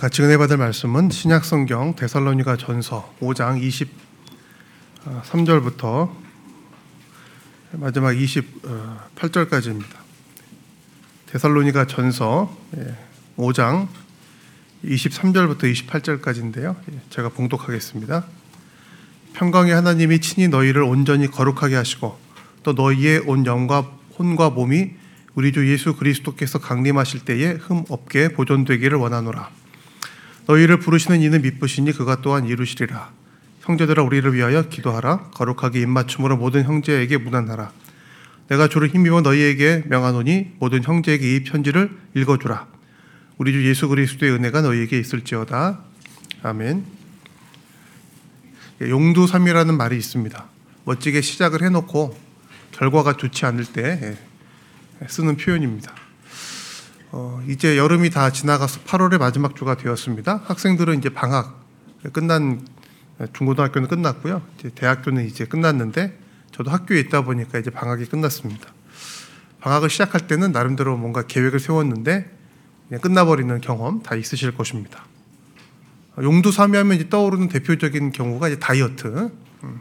같이 0.00 0.22
은혜 0.22 0.36
받을 0.36 0.56
말씀은 0.56 1.10
신약 1.10 1.44
성경 1.44 1.94
데살로니가 1.94 2.56
전서 2.56 3.14
5장 3.20 3.60
23절부터 5.04 6.10
마지막 7.72 8.12
28절까지입니다. 8.12 9.84
데살로니가 11.26 11.86
전서 11.86 12.56
5장 13.36 13.88
23절부터 14.84 15.72
28절까지인데요. 15.72 16.76
제가 17.10 17.28
봉독하겠습니다. 17.28 18.24
평강의 19.34 19.74
하나님이 19.74 20.20
친히 20.20 20.48
너희를 20.48 20.82
온전히 20.82 21.30
거룩하게 21.30 21.76
하시고 21.76 22.18
또 22.62 22.72
너희의 22.72 23.20
온 23.26 23.46
영과 23.46 23.80
혼과 24.18 24.50
몸이 24.50 24.92
우리 25.34 25.52
주 25.52 25.70
예수 25.70 25.94
그리스도께서 25.94 26.58
강림하실 26.58 27.24
때에 27.24 27.52
흠 27.60 27.84
없게 27.88 28.28
보존되기를 28.28 28.96
원하노라. 28.98 29.63
너희를 30.46 30.78
부르시는 30.78 31.20
이는 31.22 31.42
미쁘시니 31.42 31.92
그가 31.92 32.20
또한 32.20 32.46
이루시리라. 32.46 33.12
형제들아 33.60 34.02
우리를 34.02 34.34
위하여 34.34 34.68
기도하라. 34.68 35.30
거룩하게 35.30 35.80
입맞춤으로 35.80 36.36
모든 36.36 36.64
형제에게 36.64 37.16
무난하라. 37.16 37.72
내가 38.48 38.68
주를 38.68 38.88
힘입어 38.88 39.22
너희에게 39.22 39.84
명하노니 39.86 40.56
모든 40.58 40.82
형제에게 40.82 41.36
이 41.36 41.44
편지를 41.44 41.96
읽어주라. 42.14 42.66
우리 43.38 43.52
주 43.52 43.66
예수 43.66 43.88
그리스도의 43.88 44.32
은혜가 44.32 44.60
너희에게 44.60 44.98
있을지어다. 44.98 45.80
아멘. 46.42 46.84
용두삼이라는 48.82 49.76
말이 49.76 49.96
있습니다. 49.96 50.44
멋지게 50.84 51.22
시작을 51.22 51.62
해놓고 51.62 52.18
결과가 52.72 53.16
좋지 53.16 53.46
않을 53.46 53.64
때 53.64 54.18
쓰는 55.08 55.36
표현입니다. 55.36 56.03
어, 57.16 57.40
이제 57.46 57.78
여름이 57.78 58.10
다 58.10 58.30
지나가서 58.30 58.80
8월의 58.80 59.18
마지막 59.18 59.54
주가 59.54 59.76
되었습니다. 59.76 60.42
학생들은 60.46 60.98
이제 60.98 61.10
방학 61.10 61.64
끝난 62.12 62.66
중고등학교는 63.32 63.86
끝났고요. 63.86 64.42
이제 64.58 64.70
대학교는 64.74 65.24
이제 65.24 65.44
끝났는데 65.44 66.18
저도 66.50 66.72
학교에 66.72 66.98
있다 66.98 67.22
보니까 67.22 67.60
이제 67.60 67.70
방학이 67.70 68.06
끝났습니다. 68.06 68.66
방학을 69.60 69.90
시작할 69.90 70.26
때는 70.26 70.50
나름대로 70.50 70.96
뭔가 70.96 71.22
계획을 71.22 71.60
세웠는데 71.60 72.36
그냥 72.88 73.00
끝나버리는 73.00 73.60
경험 73.60 74.02
다 74.02 74.16
있으실 74.16 74.56
것입니다. 74.56 75.04
용두삼이하면 76.20 76.96
이제 76.96 77.08
떠오르는 77.08 77.48
대표적인 77.48 78.10
경우가 78.10 78.48
이제 78.48 78.58
다이어트. 78.58 79.30
음, 79.62 79.80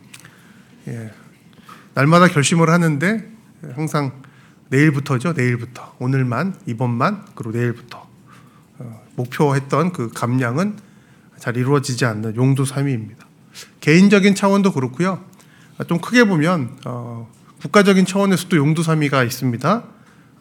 예. 0.87 1.11
날마다 1.95 2.27
결심을 2.27 2.69
하는데 2.69 3.27
항상 3.73 4.21
내일부터죠. 4.73 5.33
내일부터. 5.33 5.95
오늘만, 5.99 6.55
이번만, 6.65 7.25
그리고 7.35 7.55
내일부터. 7.55 8.07
어, 8.79 9.03
목표했던 9.15 9.93
그 9.93 10.09
감량은 10.09 10.77
잘 11.37 11.57
이루어지지 11.57 12.05
않는 12.05 12.35
용두삼위입니다. 12.35 13.25
개인적인 13.81 14.33
차원도 14.33 14.73
그렇고요. 14.73 15.23
좀 15.87 15.99
크게 15.99 16.23
보면 16.23 16.77
어, 16.85 17.29
국가적인 17.61 18.05
차원에서도 18.05 18.57
용두삼위가 18.57 19.23
있습니다. 19.23 19.83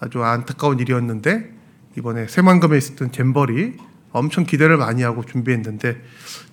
아주 0.01 0.23
안타까운 0.23 0.79
일이었는데 0.79 1.53
이번에 1.99 2.27
새만금에 2.27 2.79
있었던 2.79 3.13
잼버리 3.13 3.77
엄청 4.13 4.45
기대를 4.45 4.79
많이 4.79 5.03
하고 5.03 5.25
준비했는데 5.25 6.03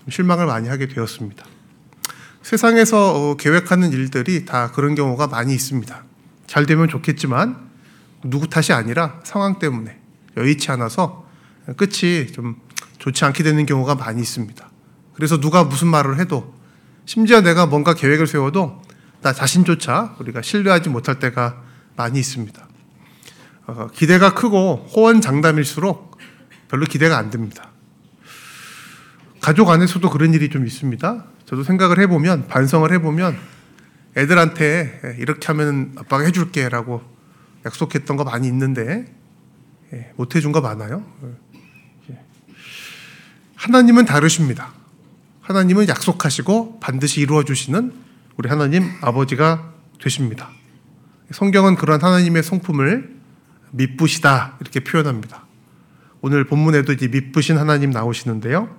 실망을 0.09 0.45
많이 0.47 0.67
하게 0.67 0.88
되었습니다. 0.88 1.45
세상에서 2.41 3.31
어, 3.31 3.38
계획하는 3.38 3.91
일들이 3.91 4.45
다 4.45 4.72
그런 4.72 4.95
경우가 4.95 5.27
많이 5.27 5.53
있습니다. 5.53 6.03
잘 6.47 6.66
되면 6.66 6.89
좋겠지만 6.89 7.69
누구 8.23 8.48
탓이 8.48 8.73
아니라 8.73 9.20
상황 9.23 9.59
때문에 9.59 10.00
여의치 10.38 10.72
않아서 10.72 11.28
끝이 11.78 12.28
좀 12.28 12.58
좋지 12.98 13.25
않게 13.25 13.44
되는 13.44 13.66
경우가 13.66 13.95
많이 13.95 14.22
있습니다. 14.22 14.70
그래서 15.14 15.39
누가 15.39 15.64
무슨 15.64 15.88
말을 15.88 16.20
해도 16.20 16.53
심지어 17.06 17.42
내가 17.42 17.66
뭔가 17.66 17.94
계획을 17.94 18.28
세워도 18.28 18.81
나 19.22 19.34
자신조차 19.34 20.16
우리가 20.20 20.42
신뢰하지 20.42 20.90
못할 20.90 21.19
때가 21.19 21.62
많이 21.96 22.19
있습니다. 22.19 22.68
어, 23.68 23.88
기대가 23.94 24.34
크고 24.34 24.88
호언장담일수록 24.96 26.18
별로 26.69 26.86
기대가 26.86 27.18
안 27.18 27.30
됩니다. 27.30 27.69
가족 29.41 29.69
안에서도 29.69 30.09
그런 30.09 30.34
일이 30.34 30.50
좀 30.50 30.66
있습니다. 30.66 31.25
저도 31.46 31.63
생각을 31.63 32.00
해보면 32.00 32.47
반성을 32.47 32.91
해보면 32.94 33.38
애들한테 34.16 35.18
이렇게 35.19 35.47
하면 35.47 35.94
아빠가 35.97 36.24
해줄게라고 36.24 37.01
약속했던 37.66 38.18
거 38.18 38.24
많이 38.24 38.47
있는데 38.47 39.14
예, 39.94 40.12
못 40.16 40.36
해준 40.36 40.52
거 40.52 40.62
많아요. 40.62 41.03
예. 42.09 42.20
하나님은 43.56 44.06
다르십니다. 44.06 44.74
하나님은 45.42 45.88
약속하시고 45.88 46.80
반드시 46.80 47.22
이루어 47.22 47.44
주시는 47.44 47.94
우리 48.38 48.50
하나님 48.50 48.84
아버지가 49.02 49.74
되십니다. 50.02 50.50
성경은 51.31 51.75
그런 51.75 52.02
하나님의 52.02 52.44
성품을 52.44 53.18
미쁘시다 53.72 54.58
이렇게 54.62 54.80
표현합니다. 54.80 55.46
오늘 56.22 56.46
본문에도 56.46 56.94
이제 56.94 57.08
미쁘신 57.08 57.58
하나님 57.58 57.92
나오시는데요. 57.92 58.69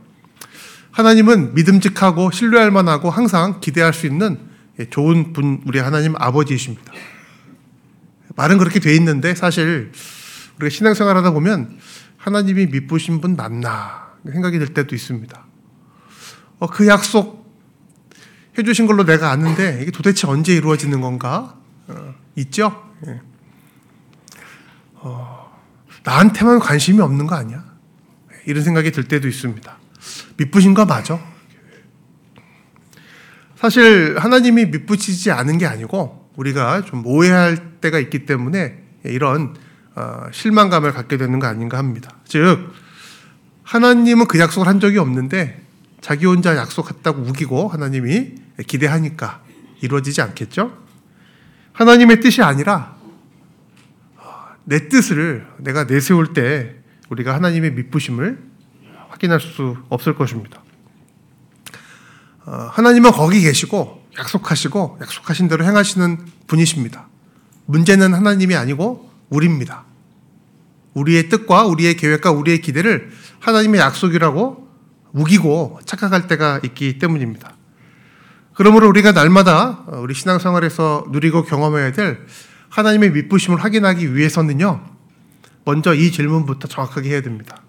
하나님은 0.93 1.55
믿음직하고 1.55 2.31
신뢰할 2.31 2.71
만하고 2.71 3.11
항상 3.11 3.61
기대할 3.61 3.93
수 3.93 4.07
있는 4.07 4.39
좋은 4.91 5.33
분 5.33 5.63
우리 5.67 5.79
하나님 5.79 6.15
아버지이십니다. 6.17 6.93
말은 8.41 8.57
그렇게 8.57 8.81
돼 8.81 8.95
있는데 8.97 9.35
사실 9.35 9.93
우리가 10.57 10.71
신앙생활 10.71 11.15
하다 11.19 11.33
보면 11.33 11.79
하나님이 12.17 12.67
믿으신 12.69 13.21
분 13.21 13.37
맞나 13.37 14.15
생각이 14.25 14.59
들 14.59 14.69
때도 14.69 14.95
있습니다. 14.95 15.47
어, 16.59 16.67
그 16.67 16.87
약속 16.87 17.41
해주신 18.57 18.87
걸로 18.87 19.05
내가 19.05 19.31
아는데 19.31 19.81
이게 19.83 19.91
도대체 19.91 20.27
언제 20.27 20.55
이루어지는 20.55 21.03
건가? 21.03 21.59
어, 21.89 22.15
있죠? 22.37 22.91
예. 23.07 23.21
어, 24.95 25.61
나한테만 26.05 26.61
관심이 26.61 26.99
없는 27.01 27.27
거 27.27 27.35
아니야? 27.35 27.63
이런 28.47 28.65
생각이 28.65 28.91
들 28.91 29.05
때도 29.05 29.29
있습니다. 29.29 29.79
믿으신 30.39 30.73
거 30.73 30.87
맞아? 30.87 31.21
사실 33.57 34.17
하나님이 34.19 34.67
믿으시지 34.67 35.31
않은 35.31 35.59
게 35.59 35.67
아니고 35.67 36.20
우리가 36.41 36.85
좀 36.85 37.05
오해할 37.07 37.81
때가 37.81 37.99
있기 37.99 38.25
때문에 38.25 38.83
이런 39.05 39.55
어, 39.95 40.23
실망감을 40.33 40.93
갖게 40.93 41.19
되는 41.19 41.39
거 41.39 41.47
아닌가 41.47 41.77
합니다. 41.77 42.17
즉 42.25 42.73
하나님은 43.63 44.27
그 44.27 44.39
약속을 44.39 44.67
한 44.67 44.81
적이 44.81 44.99
없는데 44.99 45.61
자기 46.01 46.25
혼자 46.25 46.57
약속했다고 46.57 47.23
우기고 47.23 47.69
하나님이 47.69 48.35
기대하니까 48.67 49.43
이루어지지 49.83 50.23
않겠죠? 50.23 50.77
하나님의 51.75 52.21
뜻이 52.21 52.43
아니라 52.43 52.97
어, 54.17 54.47
내 54.65 54.89
뜻을 54.89 55.47
내가 55.59 55.85
내세울 55.85 56.33
때 56.33 56.75
우리가 57.11 57.35
하나님의 57.35 57.73
믿부심을 57.73 58.39
확인할 59.11 59.41
수 59.41 59.77
없을 59.91 60.15
것입니다. 60.15 60.63
어, 62.47 62.53
하나님은 62.73 63.11
거기 63.13 63.43
계시고 63.43 64.00
약속하시고 64.19 64.99
약속하신 65.01 65.49
대로 65.49 65.65
행하시는 65.65 66.19
분이십니다. 66.47 67.09
문제는 67.67 68.15
하나님이 68.15 68.57
아니고 68.57 69.11
우리입니다. 69.29 69.85
우리의 70.95 71.29
뜻과 71.29 71.67
우리의 71.67 71.97
계획과 71.97 72.33
우리의 72.33 72.61
기대를 72.61 73.11
하나님의 73.39 73.81
약속이라고 73.81 74.69
우기고 75.13 75.81
착각할 75.85 76.27
때가 76.27 76.61
있기 76.65 76.99
때문입니다. 76.99 77.55
그러므로 78.55 78.89
우리가 78.89 79.13
날마다 79.13 79.85
우리 80.03 80.15
신앙생활에서 80.15 81.07
누리고 81.11 81.45
경험해야 81.45 81.93
될 81.93 82.27
하나님의 82.69 83.11
믿부심을 83.13 83.63
확인하기 83.63 84.15
위해서는요, 84.15 84.85
먼저 85.65 85.95
이 85.95 86.11
질문부터 86.11 86.69
정확하게 86.69 87.11
해야 87.11 87.21
됩니다. 87.21 87.63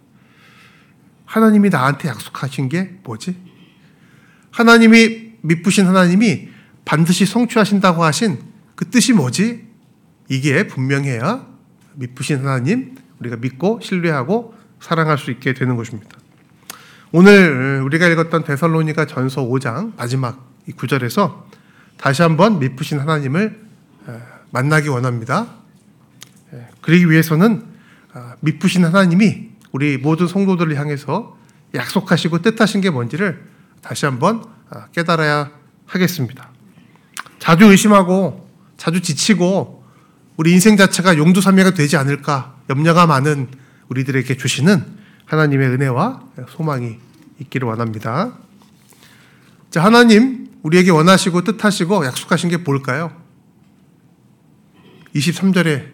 하나님이 1.26 1.70
나한테 1.70 2.10
약속하신 2.10 2.70
게 2.70 3.00
뭐지? 3.04 3.38
하나님이 4.52 5.31
믿부신 5.42 5.88
하나님이 5.88 6.50
반드시 6.86 7.26
성취하신다고 7.26 8.04
하신 8.04 8.40
그 8.76 8.90
뜻이 8.90 9.14
뭐지? 9.14 9.68
이게 10.30 10.68
분명해야 10.68 11.46
믿부신 11.96 12.40
하나님 12.40 12.96
우리가 13.20 13.38
믿고 13.38 13.80
신뢰하고 13.82 14.56
사랑할 14.80 15.18
수 15.18 15.32
있게 15.32 15.54
되는 15.54 15.76
것입니다. 15.76 16.18
오늘 17.12 17.82
우리가 17.84 18.08
읽었던 18.08 18.44
데살로니가 18.46 19.06
전서 19.06 19.44
5장 19.44 19.96
마지막 19.98 20.50
이 20.68 20.72
구절에서 20.72 21.48
다시 21.98 22.22
한번 22.22 22.60
믿부신 22.60 23.00
하나님을 23.00 23.60
만나기 24.52 24.88
원합니다. 24.90 25.48
그러기 26.82 27.10
위해서는 27.10 27.64
아, 28.14 28.36
믿부신 28.42 28.84
하나님이 28.84 29.52
우리 29.72 29.98
모든 29.98 30.28
성도들을 30.28 30.76
향해서 30.78 31.38
약속하시고 31.74 32.42
뜻하신 32.42 32.82
게 32.82 32.90
뭔지를 32.90 33.42
다시 33.82 34.06
한번 34.06 34.44
아, 34.44 34.61
깨달아야 34.94 35.52
하겠습니다. 35.86 36.50
자주 37.40 37.66
의심하고 37.66 38.50
자주 38.78 39.02
지치고 39.02 39.84
우리 40.38 40.54
인생 40.54 40.78
자체가 40.78 41.18
용두삼미가 41.18 41.72
되지 41.72 41.98
않을까 41.98 42.56
염려가 42.70 43.06
많은 43.06 43.48
우리들에게 43.90 44.38
주시는 44.38 44.86
하나님의 45.26 45.70
은혜와 45.70 46.24
소망이 46.50 46.98
있기를 47.40 47.68
원합니다. 47.68 48.34
자, 49.70 49.84
하나님 49.84 50.50
우리에게 50.64 50.92
원하시고 50.92 51.44
뜻하시고 51.44 52.06
약속하신 52.06 52.50
게 52.50 52.58
뭘까요? 52.58 53.12
23절에 55.16 55.92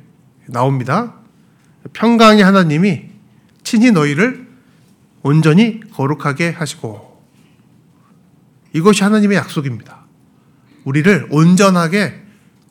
나옵니다. 0.48 1.16
평강의 1.94 2.44
하나님이 2.44 3.06
친히 3.64 3.92
너희를 3.92 4.48
온전히 5.24 5.80
거룩하게 5.92 6.52
하시고 6.52 7.07
이것이 8.78 9.04
하나님의 9.04 9.38
약속입니다. 9.38 10.06
우리를 10.84 11.28
온전하게 11.32 12.22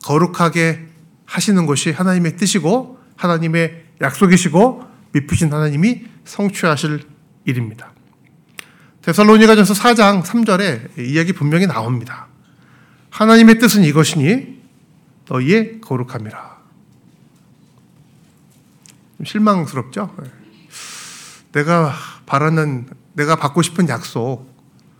거룩하게 0.03 0.87
하시는 1.25 1.65
것이 1.65 1.91
하나님의 1.91 2.37
뜻이고 2.37 2.97
하나님의 3.17 3.83
약속이시고 4.01 4.83
미쁘신 5.11 5.51
하나님이 5.51 6.05
성취하실 6.23 7.05
일입니다. 7.43 7.91
데살로니가전서 9.01 9.73
4장 9.73 10.23
3절에 10.23 10.97
이야기 10.97 11.33
분명히 11.33 11.67
나옵니다. 11.67 12.27
하나님의 13.09 13.59
뜻은 13.59 13.83
이것이니 13.83 14.61
너희의 15.27 15.81
거룩함이라. 15.81 16.57
실망스럽죠? 19.25 20.15
내가 21.51 21.93
바라는 22.25 22.87
내가 23.13 23.35
받고 23.35 23.61
싶은 23.61 23.89
약속 23.89 24.56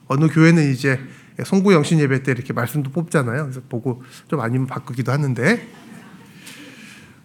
어느 0.07 0.27
교회는 0.27 0.71
이제 0.71 0.99
송구 1.43 1.73
영신 1.73 1.99
예배 1.99 2.23
때 2.23 2.31
이렇게 2.31 2.53
말씀도 2.53 2.91
뽑잖아요. 2.91 3.43
그래서 3.43 3.61
보고 3.69 4.03
좀 4.27 4.39
아니면 4.41 4.67
바꾸기도 4.67 5.11
하는데 5.11 5.67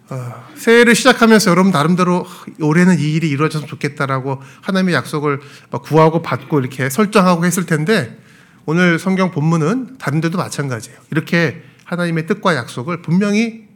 어, 0.09 0.43
새해를 0.55 0.95
시작하면서 0.95 1.49
여러분 1.49 1.71
나름대로 1.71 2.25
올해는 2.59 2.99
이 2.99 3.13
일이 3.13 3.29
이루어졌으면 3.29 3.67
좋겠다라고 3.67 4.41
하나님의 4.61 4.93
약속을 4.93 5.39
구하고 5.83 6.21
받고 6.21 6.59
이렇게 6.59 6.89
설정하고 6.89 7.45
했을 7.45 7.65
텐데 7.65 8.19
오늘 8.65 8.99
성경 8.99 9.31
본문은 9.31 9.97
다른 9.97 10.21
데도 10.21 10.37
마찬가지예요. 10.37 10.99
이렇게 11.11 11.63
하나님의 11.85 12.27
뜻과 12.27 12.55
약속을 12.55 13.01
분명히 13.01 13.67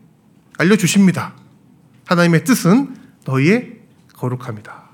알려주십니다. 0.57 1.33
하나님의 2.05 2.43
뜻은 2.43 2.95
너희의 3.25 3.79
거룩함이다. 4.13 4.89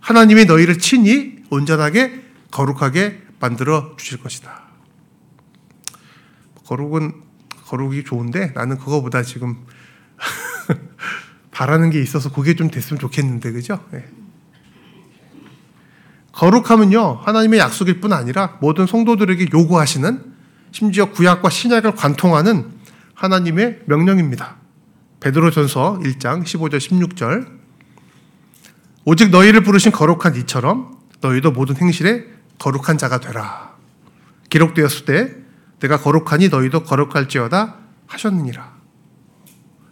하나님이 0.00 0.44
너희를 0.44 0.78
친히 0.78 1.36
온전하게 1.50 2.22
거룩하게 2.50 3.23
만들어 3.40 3.94
주실 3.96 4.18
것이다. 4.18 4.62
거룩은 6.66 7.12
거룩이 7.66 8.04
좋은데 8.04 8.52
나는 8.54 8.78
그거보다 8.78 9.22
지금 9.22 9.64
바라는 11.50 11.90
게 11.90 12.00
있어서 12.00 12.32
그게 12.32 12.54
좀 12.54 12.70
됐으면 12.70 13.00
좋겠는데 13.00 13.52
그죠? 13.52 13.84
네. 13.90 14.04
거룩함은요 16.32 17.20
하나님의 17.24 17.60
약속일 17.60 18.00
뿐 18.00 18.12
아니라 18.12 18.58
모든 18.60 18.86
성도들에게 18.86 19.48
요구하시는 19.52 20.34
심지어 20.72 21.10
구약과 21.10 21.50
신약을 21.50 21.94
관통하는 21.94 22.72
하나님의 23.14 23.82
명령입니다. 23.86 24.56
베드로전서 25.20 26.00
1장 26.02 26.42
15절 26.42 26.78
16절 26.78 27.46
오직 29.04 29.30
너희를 29.30 29.62
부르신 29.62 29.92
거룩한 29.92 30.34
이처럼 30.36 30.98
너희도 31.20 31.52
모든 31.52 31.76
행실에 31.76 32.33
거룩한 32.58 32.98
자가 32.98 33.20
되라. 33.20 33.74
기록되었을 34.50 35.04
때 35.04 35.34
내가 35.80 35.98
거룩하니 35.98 36.48
너희도 36.48 36.84
거룩할지어다 36.84 37.76
하셨느니라. 38.06 38.74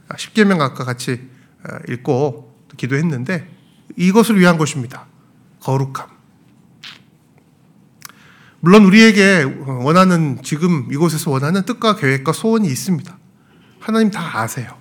아, 0.09 0.17
십계명 0.17 0.61
아까 0.61 0.85
같이 0.85 1.29
아, 1.65 1.79
읽고 1.89 2.55
기도했는데 2.77 3.49
이것을 3.97 4.39
위한 4.39 4.59
것입니다. 4.59 5.07
거룩함. 5.61 6.09
물론 8.61 8.85
우리에게 8.85 9.43
원하는 9.83 10.41
지금 10.43 10.89
이곳에서 10.93 11.31
원하는 11.31 11.65
뜻과 11.65 11.97
계획과 11.97 12.33
소원이 12.33 12.69
있습니다. 12.69 13.19
하나님 13.81 14.11
다 14.11 14.41
아세요. 14.41 14.79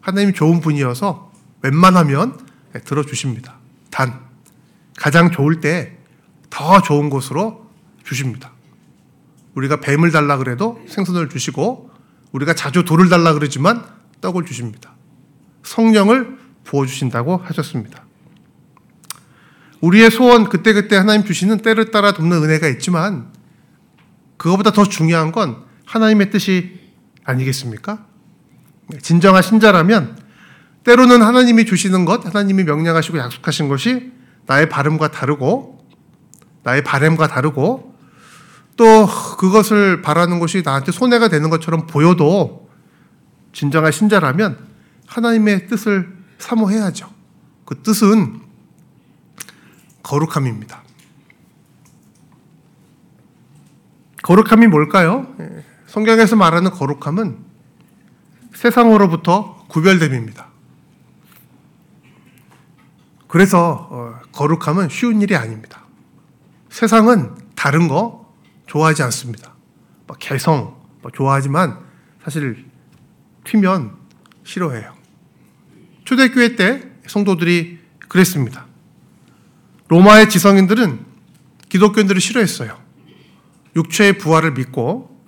하나님 0.00 0.32
좋은 0.32 0.60
분이어서 0.60 1.32
웬만하면 1.62 2.38
들어주십니다. 2.84 3.56
단 3.90 4.20
가장 4.96 5.32
좋을 5.32 5.60
때 5.60 5.95
더 6.50 6.80
좋은 6.82 7.10
곳으로 7.10 7.66
주십니다. 8.04 8.52
우리가 9.54 9.80
뱀을 9.80 10.10
달라 10.10 10.36
그래도 10.36 10.80
생선을 10.88 11.28
주시고 11.28 11.90
우리가 12.32 12.54
자주 12.54 12.84
돌을 12.84 13.08
달라 13.08 13.32
그러지만 13.32 13.84
떡을 14.20 14.44
주십니다. 14.44 14.94
성령을 15.62 16.38
부어 16.64 16.86
주신다고 16.86 17.38
하셨습니다. 17.38 18.04
우리의 19.80 20.10
소원 20.10 20.48
그때그때 20.48 20.96
하나님 20.96 21.24
주시는 21.24 21.58
때를 21.58 21.90
따라 21.90 22.12
돕는 22.12 22.42
은혜가 22.44 22.68
있지만 22.68 23.32
그것보다 24.36 24.72
더 24.72 24.84
중요한 24.84 25.32
건 25.32 25.64
하나님의 25.86 26.30
뜻이 26.30 26.80
아니겠습니까? 27.24 28.04
진정한 29.00 29.42
신자라면 29.42 30.18
때로는 30.84 31.22
하나님이 31.22 31.66
주시는 31.66 32.04
것, 32.04 32.24
하나님이 32.24 32.64
명령하시고 32.64 33.18
약속하신 33.18 33.68
것이 33.68 34.12
나의 34.46 34.68
발음과 34.68 35.10
다르고 35.10 35.75
나의 36.66 36.82
바램과 36.82 37.28
다르고 37.28 37.94
또 38.76 39.06
그것을 39.38 40.02
바라는 40.02 40.40
것이 40.40 40.62
나한테 40.64 40.90
손해가 40.90 41.28
되는 41.28 41.48
것처럼 41.48 41.86
보여도 41.86 42.68
진정한 43.52 43.92
신자라면 43.92 44.58
하나님의 45.06 45.68
뜻을 45.68 46.12
사모해야죠. 46.38 47.08
그 47.64 47.80
뜻은 47.82 48.40
거룩함입니다. 50.02 50.82
거룩함이 54.24 54.66
뭘까요? 54.66 55.32
예, 55.38 55.64
성경에서 55.86 56.34
말하는 56.34 56.72
거룩함은 56.72 57.38
세상으로부터 58.54 59.64
구별됨입니다. 59.68 60.48
그래서 63.28 63.86
어, 63.88 64.20
거룩함은 64.32 64.88
쉬운 64.88 65.22
일이 65.22 65.36
아닙니다. 65.36 65.85
세상은 66.76 67.34
다른 67.54 67.88
거 67.88 68.30
좋아하지 68.66 69.02
않습니다. 69.04 69.54
개성 70.20 70.76
좋아하지만 71.14 71.78
사실 72.22 72.66
튀면 73.44 73.94
싫어해요. 74.44 74.92
초대교회 76.04 76.54
때 76.54 76.82
성도들이 77.06 77.78
그랬습니다. 78.08 78.66
로마의 79.88 80.28
지성인들은 80.28 81.00
기독교인들을 81.70 82.20
싫어했어요. 82.20 82.78
육체의 83.74 84.18
부활을 84.18 84.52
믿고 84.52 85.18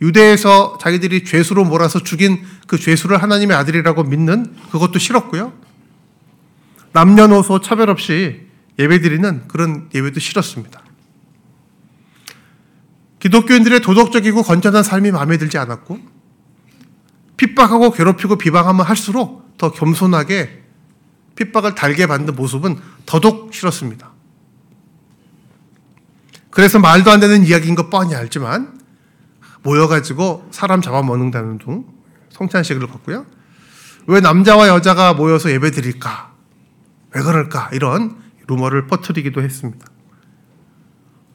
유대에서 0.00 0.78
자기들이 0.80 1.26
죄수로 1.26 1.64
몰아서 1.64 2.02
죽인 2.02 2.42
그 2.66 2.78
죄수를 2.78 3.22
하나님의 3.22 3.54
아들이라고 3.54 4.02
믿는 4.04 4.56
그것도 4.72 4.98
싫었고요. 4.98 5.52
남녀노소 6.92 7.60
차별 7.60 7.90
없이 7.90 8.47
예배드리는 8.78 9.48
그런 9.48 9.88
예배도 9.94 10.20
싫었습니다. 10.20 10.82
기독교인들의 13.20 13.80
도덕적이고 13.80 14.42
건전한 14.42 14.82
삶이 14.82 15.10
마음에 15.10 15.38
들지 15.38 15.58
않았고 15.58 15.98
핍박하고 17.36 17.90
괴롭히고 17.92 18.36
비방하면 18.36 18.86
할수록 18.86 19.56
더 19.58 19.72
겸손하게 19.72 20.62
핍박을 21.34 21.74
달게 21.74 22.06
받는 22.06 22.34
모습은 22.34 22.78
더더욱 23.06 23.54
싫었습니다. 23.54 24.12
그래서 26.50 26.78
말도 26.78 27.10
안 27.10 27.20
되는 27.20 27.44
이야기인 27.44 27.74
것 27.74 27.90
뻔히 27.90 28.14
알지만 28.14 28.78
모여가지고 29.62 30.48
사람 30.50 30.80
잡아먹는다는 30.80 31.58
둥 31.58 31.86
성찬식을 32.30 32.86
걷고요. 32.88 33.26
왜 34.06 34.20
남자와 34.20 34.68
여자가 34.68 35.14
모여서 35.14 35.50
예배 35.50 35.70
드릴까? 35.70 36.32
왜 37.14 37.22
그럴까? 37.22 37.70
이런 37.72 38.16
루머를 38.48 38.86
퍼뜨리기도 38.86 39.42
했습니다. 39.42 39.86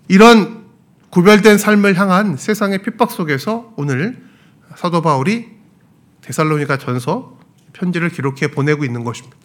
이런 0.09 0.63
구별된 1.09 1.57
삶을 1.57 1.97
향한 1.97 2.35
세상의 2.35 2.81
핍박 2.81 3.11
속에서 3.11 3.73
오늘 3.77 4.21
사도 4.75 5.01
바울이 5.01 5.47
데살로니가 6.21 6.77
전서 6.77 7.39
편지를 7.71 8.09
기록해 8.09 8.51
보내고 8.51 8.83
있는 8.83 9.03
것입니다. 9.03 9.37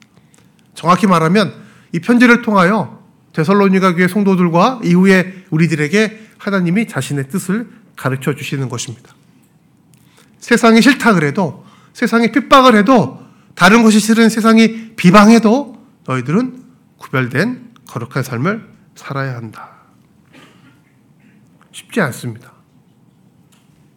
정확히 0.75 1.07
말하면 1.07 1.53
이 1.93 2.01
편지를 2.01 2.43
통하여 2.43 3.03
데살로니가 3.33 3.95
교회 3.95 4.09
성도들과 4.09 4.81
이후에 4.85 5.45
우리들에게 5.51 6.29
하나님이 6.39 6.89
자신의 6.89 7.29
뜻을 7.29 7.69
가르쳐 7.97 8.35
주시는 8.35 8.69
것입니다. 8.69 9.15
세상이 10.39 10.81
싫다 10.81 11.15
그래도 11.15 11.65
세상이 11.93 12.33
핍박을 12.33 12.77
해도 12.77 13.21
다른 13.55 13.83
것이 13.83 13.99
싫은 13.99 14.29
세상이 14.29 14.95
비방해도 14.95 15.77
너희들은 16.07 16.68
구별된 16.99 17.75
거룩한 17.89 18.23
삶을 18.23 18.69
살아야 18.95 19.37
한다. 19.37 19.71
쉽지 21.73 22.01
않습니다. 22.01 22.53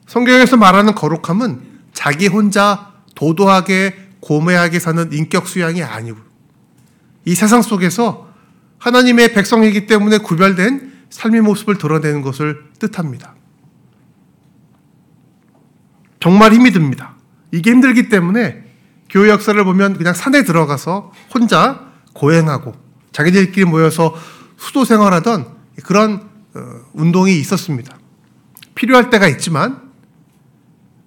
성경에서 0.08 0.58
말하는 0.58 0.94
거룩함은 0.96 1.62
자기 1.94 2.28
혼자 2.28 2.94
도도하게 3.16 4.10
고매하게 4.20 4.80
사는 4.80 5.12
인격 5.12 5.48
수양이 5.48 5.84
아니고 5.84 6.20
이 7.26 7.36
세상 7.36 7.62
속에서 7.62 8.32
하나님의 8.78 9.34
백성이기 9.34 9.86
때문에 9.86 10.20
구별된 10.20 10.92
삶의 11.10 11.42
모습을 11.42 11.78
드러내는 11.78 12.22
것을 12.22 12.72
뜻합니다. 12.80 13.36
정말 16.20 16.54
힘이 16.54 16.72
듭니다. 16.72 17.16
이게 17.52 17.72
힘들기 17.72 18.10
때문에 18.10 18.64
교회 19.10 19.30
역사를 19.30 19.62
보면 19.64 19.98
그냥 19.98 20.14
산에 20.14 20.44
들어가서 20.44 21.12
혼자 21.34 21.92
고행하고 22.14 22.74
자기들끼리 23.12 23.66
모여서 23.66 24.16
수도 24.58 24.86
생활하던 24.86 25.48
그런 25.84 26.30
어, 26.54 26.60
운동이 26.94 27.40
있었습니다. 27.40 27.98
필요할 28.76 29.10
때가 29.10 29.28
있지만 29.28 29.92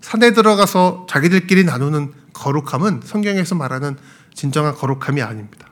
산에 0.01 0.33
들어가서 0.33 1.07
자기들끼리 1.09 1.65
나누는 1.65 2.13
거룩함은 2.33 3.03
성경에서 3.05 3.55
말하는 3.55 3.97
진정한 4.35 4.75
거룩함이 4.75 5.23
아닙니다. 5.23 5.69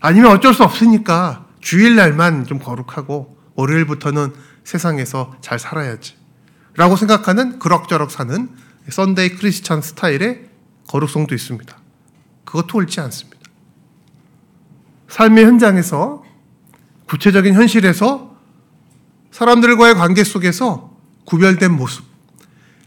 아니면 0.00 0.32
어쩔 0.32 0.54
수 0.54 0.62
없으니까 0.62 1.46
주일날만 1.60 2.46
좀 2.46 2.58
거룩하고 2.58 3.38
월요일부터는 3.54 4.32
세상에서 4.64 5.36
잘 5.40 5.58
살아야지. 5.58 6.16
라고 6.76 6.96
생각하는 6.96 7.58
그럭저럭 7.58 8.10
사는 8.10 8.48
Sunday 8.88 9.36
Christian 9.36 9.80
스타일의 9.80 10.50
거룩성도 10.88 11.34
있습니다. 11.34 11.76
그것도 12.44 12.78
옳지 12.78 13.00
않습니다. 13.00 13.43
삶의 15.08 15.44
현장에서 15.44 16.24
구체적인 17.08 17.54
현실에서 17.54 18.36
사람들과의 19.30 19.94
관계 19.94 20.24
속에서 20.24 20.96
구별된 21.24 21.72
모습, 21.72 22.04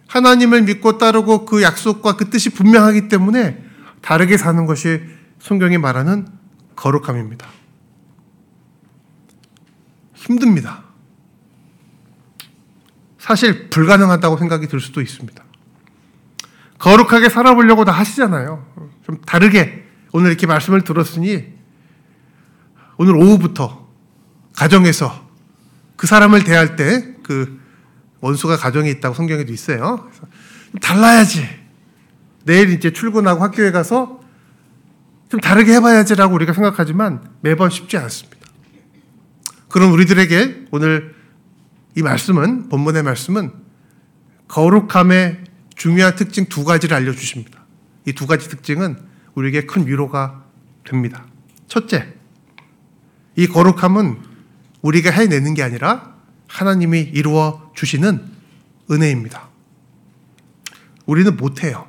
하나님을 0.08 0.64
믿고 0.64 0.98
따르고 0.98 1.46
그 1.46 1.62
약속과 1.62 2.16
그 2.16 2.30
뜻이 2.30 2.50
분명하기 2.52 3.10
때문에 3.10 3.64
다르게 4.02 4.38
사는 4.38 4.66
것이 4.66 5.02
성경이 5.40 5.78
말하는 5.78 6.28
거룩함입니다. 6.76 7.48
힘듭니다. 10.14 10.84
사실 13.18 13.70
불가능하다고 13.70 14.38
생각이 14.38 14.68
들 14.68 14.80
수도 14.80 15.02
있습니다. 15.02 15.44
거룩하게 16.80 17.30
살아보려고 17.30 17.84
다 17.86 17.92
하시잖아요. 17.92 18.66
좀 19.06 19.20
다르게 19.22 19.86
오늘 20.14 20.30
이렇게 20.30 20.48
말씀을 20.48 20.84
들었으니 20.84 21.57
오늘 22.98 23.16
오후부터 23.16 23.88
가정에서 24.56 25.28
그 25.96 26.08
사람을 26.08 26.44
대할 26.44 26.76
때 26.76 27.18
그 27.28 27.60
원수가 28.22 28.56
가정에 28.56 28.90
있다고 28.90 29.14
성경에도 29.14 29.52
있어요. 29.52 30.10
달라야지. 30.82 31.46
내일 32.46 32.70
이제 32.70 32.92
출근하고 32.92 33.44
학교에 33.44 33.72
가서 33.72 34.22
좀 35.30 35.42
다르게 35.42 35.74
해봐야지라고 35.74 36.34
우리가 36.34 36.54
생각하지만 36.54 37.30
매번 37.42 37.70
쉽지 37.70 37.98
않습니다. 37.98 38.38
그럼 39.68 39.92
우리들에게 39.92 40.68
오늘 40.72 41.14
이 41.96 42.02
말씀은, 42.02 42.70
본문의 42.70 43.04
말씀은 43.04 43.52
거룩함의 44.48 45.44
중요한 45.76 46.16
특징 46.16 46.46
두 46.46 46.64
가지를 46.64 46.96
알려주십니다. 46.96 47.66
이 48.06 48.14
두 48.14 48.26
가지 48.26 48.48
특징은 48.48 48.98
우리에게 49.36 49.66
큰 49.66 49.86
위로가 49.86 50.46
됩니다. 50.86 51.26
첫째, 51.68 52.14
이 53.38 53.48
거룩함은 53.48 54.18
우리가 54.82 55.12
해내는 55.12 55.54
게 55.54 55.64
아니라 55.64 56.16
하나님이 56.48 57.00
이루어 57.02 57.72
주시는 57.76 58.22
은혜입니다. 58.92 59.48
우리는 61.06 61.38
못해요. 61.38 61.88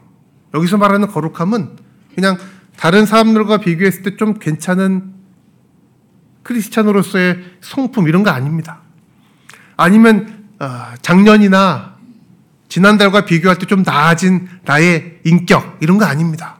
여기서 0.54 0.76
말하는 0.76 1.08
거룩함은 1.08 1.76
그냥 2.14 2.38
다른 2.76 3.06
사람들과 3.06 3.58
비교했을 3.58 4.02
때 4.02 4.16
좀 4.16 4.34
괜찮은 4.38 5.14
크리스찬으로서의 6.42 7.38
성품 7.60 8.08
이런 8.08 8.22
거 8.22 8.30
아닙니다. 8.30 8.80
아니면 9.76 10.46
어, 10.60 10.94
작년이나 11.02 11.96
지난달과 12.68 13.24
비교할 13.24 13.58
때 13.58 13.66
좀 13.66 13.82
나아진 13.82 14.48
나의 14.64 15.20
인격 15.24 15.78
이런 15.80 15.98
거 15.98 16.04
아닙니다. 16.04 16.58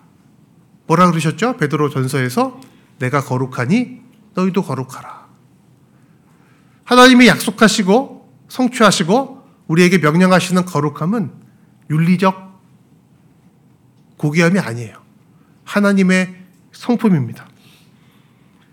뭐라 0.87 1.11
그러셨죠? 1.11 1.57
베드로 1.59 1.91
전서에서 1.91 2.61
내가 2.99 3.21
거룩하니 3.23 4.01
너희도 4.39 4.63
거룩하라. 4.63 5.27
하나님이 6.85 7.27
약속하시고 7.27 8.33
성취하시고 8.49 9.47
우리에게 9.67 9.99
명령하시는 9.99 10.65
거룩함은 10.65 11.31
윤리적 11.91 12.49
고귀함이 14.17 14.59
아니에요. 14.59 14.97
하나님의 15.65 16.35
성품입니다. 16.73 17.47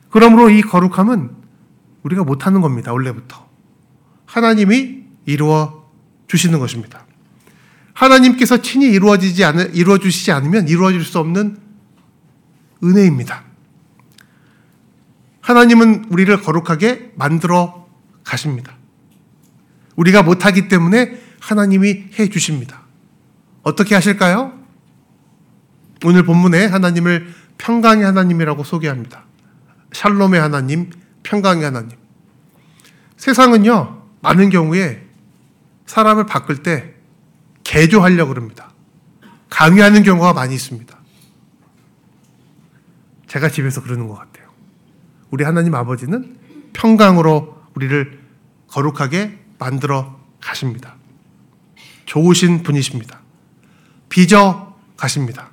그러므로 0.10 0.50
이 0.50 0.62
거룩함은 0.62 1.32
우리가 2.04 2.24
못하는 2.24 2.62
겁니다. 2.62 2.94
원래부터. 2.94 3.46
하나님이 4.26 5.04
이루어 5.26 5.90
주시는 6.28 6.60
것입니다. 6.60 7.06
하나님께서 7.94 8.62
친히 8.62 8.88
이루어지지 8.88 9.44
않 9.44 9.74
이루어 9.74 9.98
주시지 9.98 10.32
않으면 10.32 10.68
이루어질 10.68 11.04
수 11.04 11.20
없는 11.20 11.58
은혜입니다. 12.84 13.55
하나님은 15.46 16.06
우리를 16.10 16.42
거룩하게 16.42 17.12
만들어 17.14 17.88
가십니다. 18.24 18.74
우리가 19.96 20.24
못하기 20.24 20.68
때문에 20.70 21.22
하나님이 21.40 22.06
해 22.18 22.30
주십니다. 22.30 22.82
어떻게 23.62 23.94
하실까요? 23.94 24.54
오늘 26.04 26.24
본문에 26.24 26.66
하나님을 26.66 27.32
평강의 27.60 28.04
하나님이라고 28.04 28.64
소개합니다. 28.64 29.24
샬롬의 29.92 30.42
하나님, 30.42 30.90
평강의 31.22 31.64
하나님. 31.64 31.92
세상은요, 33.18 34.02
많은 34.22 34.50
경우에 34.50 35.06
사람을 35.86 36.26
바꿀 36.26 36.64
때 36.64 36.96
개조하려고 37.64 38.34
그럽니다. 38.34 38.72
강요하는 39.52 40.02
경우가 40.02 40.34
많이 40.34 40.56
있습니다. 40.56 40.98
제가 43.28 43.50
집에서 43.50 43.84
그러는 43.84 44.08
것 44.08 44.16
같아요. 44.16 44.35
우리 45.32 45.44
하나님 45.44 45.76
아버지는 45.76 46.38
평강으로 46.74 47.56
우리를 47.76 48.20
거룩하게 48.68 49.40
만들어 49.58 50.20
가십니다. 50.42 50.96
좋으신 52.06 52.64
분이십니다. 52.64 53.22
빚어 54.10 54.76
가십니다. 54.98 55.52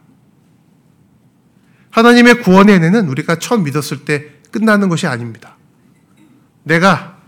하나님의 1.90 2.42
구원의 2.42 2.76
은혜는 2.76 3.08
우리가 3.08 3.38
처음 3.38 3.64
믿었을 3.64 4.04
때 4.04 4.30
끝나는 4.50 4.88
것이 4.88 5.06
아닙니다. 5.06 5.56
내가 6.62 7.18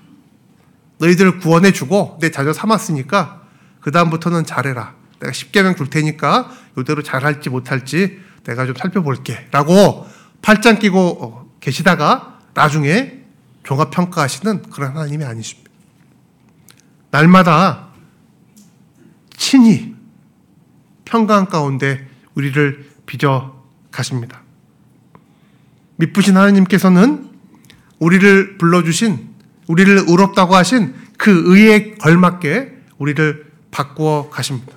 너희들을 0.99 1.39
구원해 1.39 1.73
주고 1.73 2.19
내 2.21 2.31
자녀 2.31 2.53
삼았으니까 2.53 3.43
그다음부터는 3.81 4.45
잘해라. 4.45 4.95
내가 5.21 5.33
십계명 5.33 5.77
줄 5.77 5.91
테니까 5.91 6.51
이대로 6.79 7.03
잘할지 7.03 7.51
못할지 7.51 8.21
내가 8.45 8.67
좀 8.67 8.75
살펴볼게. 8.75 9.49
라고 9.51 10.07
팔짱 10.43 10.79
끼고 10.79 11.19
어, 11.21 11.51
계시다가 11.61 12.34
나중에 12.55 13.25
종합평가하시는 13.65 14.63
그런 14.71 14.97
하나님이 14.97 15.25
아니십니다. 15.25 15.71
날마다 17.11 17.89
친히 19.37 19.95
평강 21.05 21.47
가운데 21.47 22.09
우리를 22.35 22.91
빚어 23.07 23.63
가십니다. 23.91 24.43
미쁘신 25.97 26.37
하나님께서는 26.37 27.31
우리를 27.99 28.59
불러주신 28.59 29.35
우리를 29.69 30.05
의롭다고 30.09 30.55
하신 30.57 30.95
그 31.17 31.43
의에 31.47 31.95
걸맞게 31.95 32.73
우리를 32.99 33.53
바꾸어 33.71 34.29
가십니다. 34.31 34.73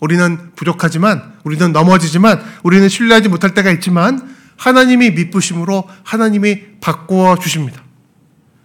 우리는 0.00 0.52
부족하지만 0.54 1.34
우리는 1.44 1.72
넘어지지만 1.72 2.40
우리는 2.62 2.88
신뢰하지 2.88 3.28
못할 3.28 3.54
때가 3.54 3.70
있지만 3.72 4.36
하나님이 4.58 5.12
미쁘심으로 5.12 5.88
하나님이 6.02 6.80
바꾸어 6.80 7.38
주십니다. 7.38 7.82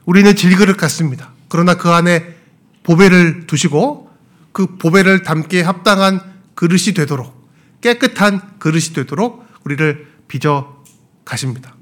우리는 0.05 0.35
질그릇 0.35 0.75
같습니다. 0.75 1.31
그러나 1.47 1.75
그 1.75 1.89
안에 1.89 2.35
보배를 2.83 3.47
두시고 3.47 4.11
그 4.51 4.77
보배를 4.77 5.23
담기에 5.23 5.61
합당한 5.61 6.19
그릇이 6.55 6.93
되도록 6.93 7.49
깨끗한 7.81 8.59
그릇이 8.59 8.93
되도록 8.93 9.45
우리를 9.63 10.07
빚어 10.27 10.83
가십니다. 11.25 11.75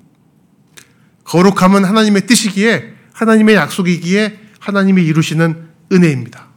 거룩함은 1.24 1.86
하나님의 1.86 2.28
뜻이기에 2.28 2.94
하나님의 3.14 3.56
약속이기에 3.56 4.40
하나님이 4.60 5.04
이루시는 5.04 5.70
은혜입니다. 5.92 6.48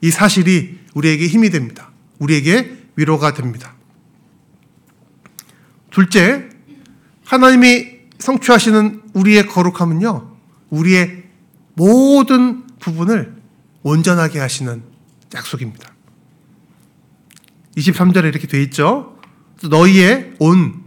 이 0.00 0.10
사실이 0.10 0.80
우리에게 0.94 1.26
힘이 1.26 1.50
됩니다. 1.50 1.90
우리에게 2.18 2.78
위로가 2.96 3.34
됩니다. 3.34 3.74
둘째, 5.90 6.48
하나님이 7.24 7.94
성취하시는 8.18 9.02
우리의 9.14 9.46
거룩함은요, 9.46 10.36
우리의 10.70 11.24
모든 11.74 12.66
부분을 12.78 13.34
온전하게 13.82 14.38
하시는 14.38 14.82
약속입니다. 15.34 15.92
23절에 17.76 18.26
이렇게 18.26 18.46
돼 18.46 18.62
있죠. 18.64 19.18
너희의 19.68 20.34
온 20.38 20.84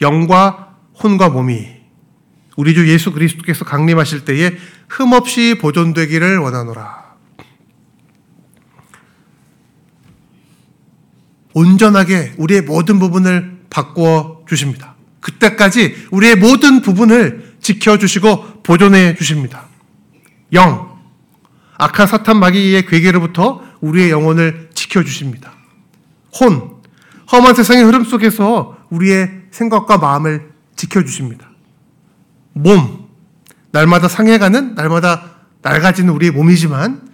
영과 0.00 0.76
혼과 1.02 1.28
몸이 1.28 1.80
우리 2.56 2.74
주 2.74 2.88
예수 2.88 3.12
그리스도께서 3.12 3.64
강림하실 3.64 4.24
때에 4.24 4.56
흠없이 4.88 5.56
보존되기를 5.60 6.38
원하노라. 6.38 7.10
온전하게 11.52 12.34
우리의 12.38 12.62
모든 12.62 12.98
부분을 12.98 13.60
바꾸어 13.70 14.44
주십니다. 14.48 14.94
그때까지 15.20 16.08
우리의 16.10 16.36
모든 16.36 16.80
부분을 16.80 17.54
지켜주시고 17.60 18.62
보존해 18.62 19.14
주십니다. 19.14 19.66
영, 20.52 20.98
악한 21.78 22.06
사탄 22.06 22.38
마귀의 22.38 22.86
괴계로부터 22.86 23.62
우리의 23.80 24.10
영혼을 24.10 24.70
지켜주십니다. 24.74 25.52
혼, 26.40 26.80
험한 27.32 27.54
세상의 27.54 27.84
흐름 27.84 28.04
속에서 28.04 28.78
우리의 28.90 29.30
생각과 29.50 29.98
마음을 29.98 30.50
지켜주십니다. 30.76 31.50
몸, 32.52 33.08
날마다 33.72 34.08
상해가는, 34.08 34.74
날마다 34.74 35.36
낡아지는 35.62 36.12
우리의 36.14 36.32
몸이지만 36.32 37.08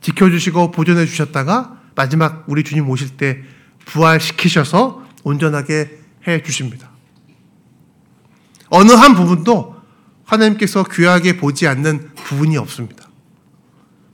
지켜주시고 0.00 0.70
보존해 0.72 1.06
주셨다가 1.06 1.80
마지막 1.94 2.44
우리 2.48 2.64
주님 2.64 2.88
오실 2.90 3.16
때 3.16 3.42
부활시키셔서 3.86 5.06
온전하게 5.22 5.98
해 6.26 6.42
주십니다. 6.42 6.90
어느 8.74 8.90
한 8.90 9.14
부분도 9.14 9.76
하나님께서 10.24 10.82
귀하게 10.82 11.36
보지 11.36 11.68
않는 11.68 12.10
부분이 12.16 12.56
없습니다. 12.56 13.08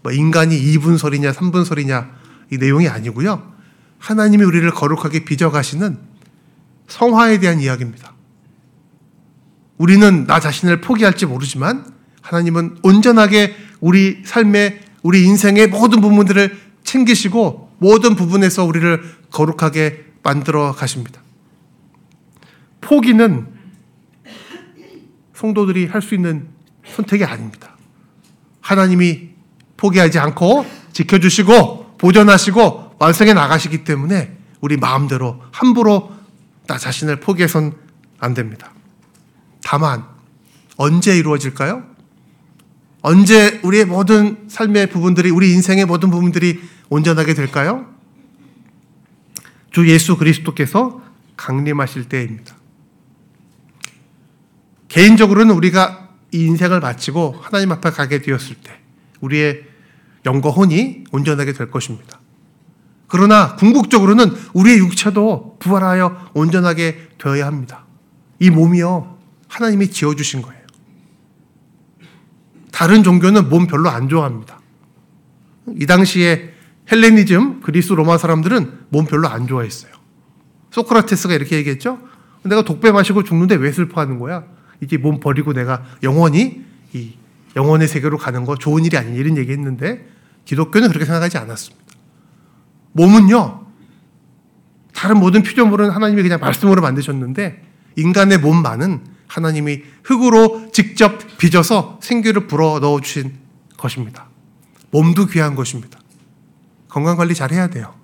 뭐 0.03 0.13
인간이 0.13 0.55
2분 0.55 0.99
설이냐 0.99 1.33
3분 1.33 1.65
설이냐 1.65 2.11
이 2.53 2.59
내용이 2.59 2.87
아니고요. 2.87 3.55
하나님이 3.99 4.45
우리를 4.45 4.71
거룩하게 4.71 5.25
빚어가시는 5.25 5.99
성화에 6.89 7.39
대한 7.39 7.61
이야기입니다. 7.61 8.13
우리는 9.79 10.27
나 10.27 10.41
자신을 10.41 10.83
포기할지 10.83 11.25
모르지만 11.25 11.91
하나님은 12.21 12.81
온전하게 12.83 13.57
우리 13.81 14.21
삶의 14.27 14.81
우리 15.03 15.25
인생의 15.25 15.69
모든 15.69 16.03
부분들을 16.03 16.55
챙기시고 16.85 17.77
모든 17.79 18.15
부분에서 18.15 18.67
우리를 18.67 19.03
거룩하게 19.31 20.05
만들어 20.23 20.73
가십니다. 20.73 21.23
포기는 22.83 23.60
성도들이 25.41 25.87
할 25.87 26.03
수 26.03 26.15
있는 26.15 26.49
선택이 26.85 27.25
아닙니다. 27.25 27.77
하나님이 28.61 29.31
포기하지 29.79 30.19
않고 30.19 30.67
지켜주시고 30.93 31.97
보존하시고 31.97 32.97
완성해 32.99 33.33
나가시기 33.33 33.85
때문에 33.85 34.37
우리 34.61 34.77
마음대로 34.77 35.43
함부로 35.51 36.13
나 36.67 36.77
자신을 36.77 37.21
포기해선 37.21 37.73
안 38.19 38.35
됩니다. 38.35 38.73
다만 39.65 40.05
언제 40.77 41.17
이루어질까요? 41.17 41.85
언제 43.01 43.61
우리의 43.63 43.87
모든 43.87 44.47
삶의 44.49 44.89
부분들이 44.91 45.31
우리 45.31 45.53
인생의 45.53 45.87
모든 45.87 46.11
부분들이 46.11 46.61
온전하게 46.91 47.33
될까요? 47.33 47.87
주 49.71 49.89
예수 49.89 50.19
그리스도께서 50.19 51.01
강림하실 51.39 52.11
때입니다. 52.11 52.60
개인적으로는 54.91 55.55
우리가 55.55 56.09
이 56.33 56.45
인생을 56.45 56.81
마치고 56.81 57.39
하나님 57.41 57.73
앞에 57.73 57.91
가게 57.91 58.21
되었을 58.21 58.57
때 58.57 58.79
우리의 59.21 59.65
영과 60.27 60.51
혼이 60.51 61.05
온전하게 61.13 61.53
될 61.55 61.71
것입니다. 61.71 62.21
그러나 63.07 63.57
궁극적으로는 63.57 64.33
우리의 64.53 64.79
육체도 64.79 65.57
부활하여 65.59 66.31
온전하게 66.35 67.09
되어야 67.19 67.47
합니다. 67.47 67.85
이 68.39 68.51
몸이요 68.51 69.17
하나님이 69.49 69.91
지어 69.91 70.15
주신 70.15 70.43
거예요. 70.43 70.61
다른 72.73 73.03
종교는 73.03 73.49
몸 73.49 73.67
별로 73.67 73.91
안 73.91 74.09
좋아합니다. 74.09 74.61
이 75.79 75.87
당시에 75.87 76.55
헬레니즘, 76.91 77.61
그리스 77.61 77.93
로마 77.93 78.19
사람들은 78.19 78.87
몸 78.89 79.07
별로 79.07 79.29
안 79.29 79.47
좋아했어요. 79.47 79.93
소크라테스가 80.71 81.35
이렇게 81.35 81.57
얘기했죠. 81.57 81.99
내가 82.43 82.63
독배 82.63 82.91
마시고 82.91 83.23
죽는데 83.23 83.57
왜 83.57 83.71
슬퍼하는 83.71 84.19
거야? 84.19 84.45
이제 84.83 84.97
몸 84.97 85.21
버리고 85.21 85.53
내가 85.53 85.85
영원히 86.03 86.65
이 86.93 87.13
영원의 87.57 87.89
세계로 87.89 88.19
가는 88.19 88.45
거 88.45 88.57
좋은 88.57 88.85
일이 88.85 88.97
아닌 88.97 89.15
이런 89.15 89.37
얘기 89.37 89.53
했는데 89.53 90.07
기독교는 90.45 90.89
그렇게 90.89 91.05
생각하지 91.05 91.39
않았습니다. 91.39 91.85
몸은요, 92.93 93.67
다른 94.95 95.19
모든 95.19 95.43
피조물은 95.43 95.91
하나님이 95.91 96.23
그냥 96.23 96.41
말씀으로 96.41 96.83
만드셨는데 96.83 97.63
인간의 97.97 98.39
몸만은 98.39 99.05
하나님이 99.27 99.83
흙으로 100.03 100.71
직접 100.73 101.19
빚어서 101.39 101.99
생기를 102.03 102.47
불어 102.47 102.81
넣어 102.81 103.01
주신 103.01 103.39
것입니다. 103.77 104.29
몸도 104.91 105.27
귀한 105.27 105.55
것입니다. 105.55 105.99
건강 106.89 107.17
관리 107.17 107.35
잘 107.35 107.53
해야 107.53 107.69
돼요. 107.69 107.95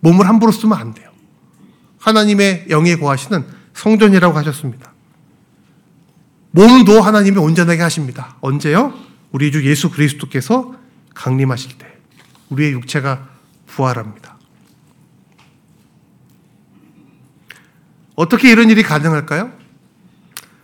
몸을 0.00 0.28
함부로 0.28 0.50
쓰면 0.50 0.76
안 0.76 0.92
돼요. 0.92 1.10
하나님의 2.00 2.66
영에 2.70 2.96
거하시는 2.96 3.44
성전이라고 3.74 4.36
하셨습니다. 4.38 4.92
몸도 6.56 7.02
하나님이 7.02 7.36
온전하게 7.36 7.82
하십니다. 7.82 8.34
언제요? 8.40 8.94
우리 9.30 9.52
주 9.52 9.62
예수 9.68 9.90
그리스도께서 9.90 10.74
강림하실 11.14 11.76
때 11.76 11.86
우리의 12.48 12.72
육체가 12.72 13.28
부활합니다. 13.66 14.38
어떻게 18.14 18.50
이런 18.50 18.70
일이 18.70 18.82
가능할까요? 18.82 19.52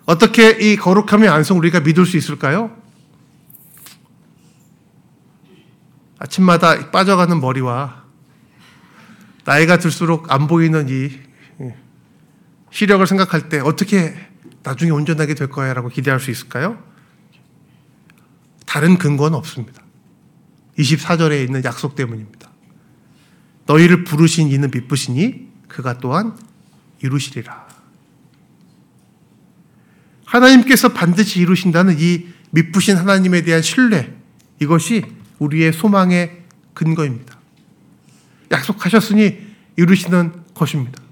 어떻게 0.07 0.53
이 0.53 0.77
거룩함의 0.77 1.29
안성 1.29 1.59
우리가 1.59 1.81
믿을 1.81 2.07
수 2.07 2.17
있을까요? 2.17 2.75
아침마다 6.19 6.91
빠져가는 6.91 7.39
머리와 7.39 8.05
나이가 9.45 9.77
들수록 9.77 10.33
안 10.33 10.47
보이는 10.47 10.89
이 10.89 11.11
시력을 12.71 13.07
생각할 13.07 13.51
때 13.51 13.61
어떻게 13.61 14.32
나중에 14.63 14.91
온전하게 14.91 15.35
될 15.35 15.49
거야 15.49 15.75
라고 15.75 15.89
기대할 15.89 16.21
수 16.21 16.31
있을까요? 16.31 16.83
다른 18.67 18.97
근거는 18.97 19.37
없습니다. 19.39 19.83
24절에 20.79 21.45
있는 21.45 21.65
약속 21.65 21.95
때문입니다. 21.95 22.51
너희를 23.67 24.05
부르신 24.05 24.49
이는 24.49 24.71
미쁘시니 24.71 25.49
그가 25.69 25.99
또한 25.99 26.37
이루시리라. 27.03 27.69
하나님께서 30.25 30.89
반드시 30.93 31.41
이루신다는 31.41 31.97
이 31.99 32.27
미쁘신 32.51 32.97
하나님에 32.97 33.43
대한 33.43 33.63
신뢰, 33.63 34.15
이것이 34.61 35.05
우리의 35.39 35.73
소망의 35.73 36.43
근거입니다. 36.75 37.39
약속하셨으니 38.51 39.39
이루시는 39.77 40.45
것입니다. 40.55 41.03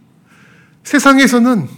세상에서는 0.85 1.69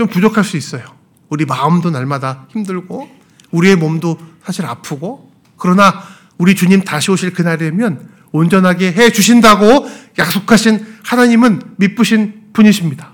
좀 0.00 0.08
부족할 0.08 0.44
수 0.44 0.56
있어요. 0.56 0.82
우리 1.28 1.44
마음도 1.44 1.90
날마다 1.90 2.46
힘들고, 2.48 3.06
우리의 3.50 3.76
몸도 3.76 4.16
사실 4.42 4.64
아프고, 4.64 5.30
그러나 5.58 6.02
우리 6.38 6.54
주님 6.54 6.84
다시 6.84 7.10
오실 7.10 7.34
그날이면 7.34 8.08
온전하게 8.32 8.92
해 8.92 9.12
주신다고 9.12 9.86
약속하신 10.18 10.86
하나님은 11.04 11.74
미쁘신 11.76 12.48
분이십니다. 12.54 13.12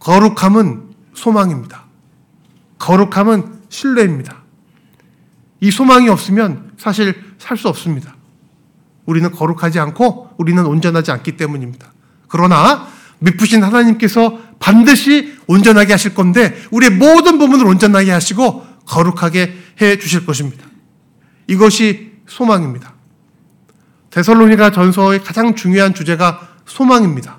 거룩함은 0.00 0.90
소망입니다. 1.14 1.86
거룩함은 2.78 3.60
신뢰입니다. 3.70 4.42
이 5.62 5.70
소망이 5.70 6.10
없으면 6.10 6.72
사실 6.76 7.18
살 7.38 7.56
수 7.56 7.68
없습니다. 7.68 8.14
우리는 9.06 9.30
거룩하지 9.30 9.80
않고 9.80 10.34
우리는 10.36 10.66
온전하지 10.66 11.12
않기 11.12 11.38
때문입니다. 11.38 11.94
그러나 12.28 12.97
미쁘신 13.20 13.62
하나님께서 13.62 14.38
반드시 14.58 15.36
온전하게 15.46 15.92
하실 15.92 16.14
건데 16.14 16.56
우리의 16.70 16.92
모든 16.92 17.38
부분을 17.38 17.66
온전하게 17.66 18.10
하시고 18.10 18.66
거룩하게 18.86 19.54
해 19.80 19.98
주실 19.98 20.24
것입니다. 20.24 20.66
이것이 21.46 22.12
소망입니다. 22.26 22.94
데살로니가 24.10 24.70
전서의 24.70 25.22
가장 25.22 25.54
중요한 25.54 25.94
주제가 25.94 26.48
소망입니다. 26.66 27.38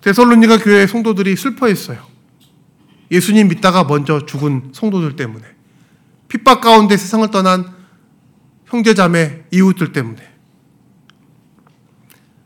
데살로니가 0.00 0.58
교회 0.58 0.86
성도들이 0.86 1.36
슬퍼했어요. 1.36 1.98
예수님 3.10 3.48
믿다가 3.48 3.84
먼저 3.84 4.24
죽은 4.24 4.70
성도들 4.72 5.16
때문에 5.16 5.44
핍박 6.28 6.60
가운데 6.62 6.96
세상을 6.96 7.30
떠난 7.30 7.66
형제자매 8.66 9.44
이웃들 9.50 9.92
때문에 9.92 10.32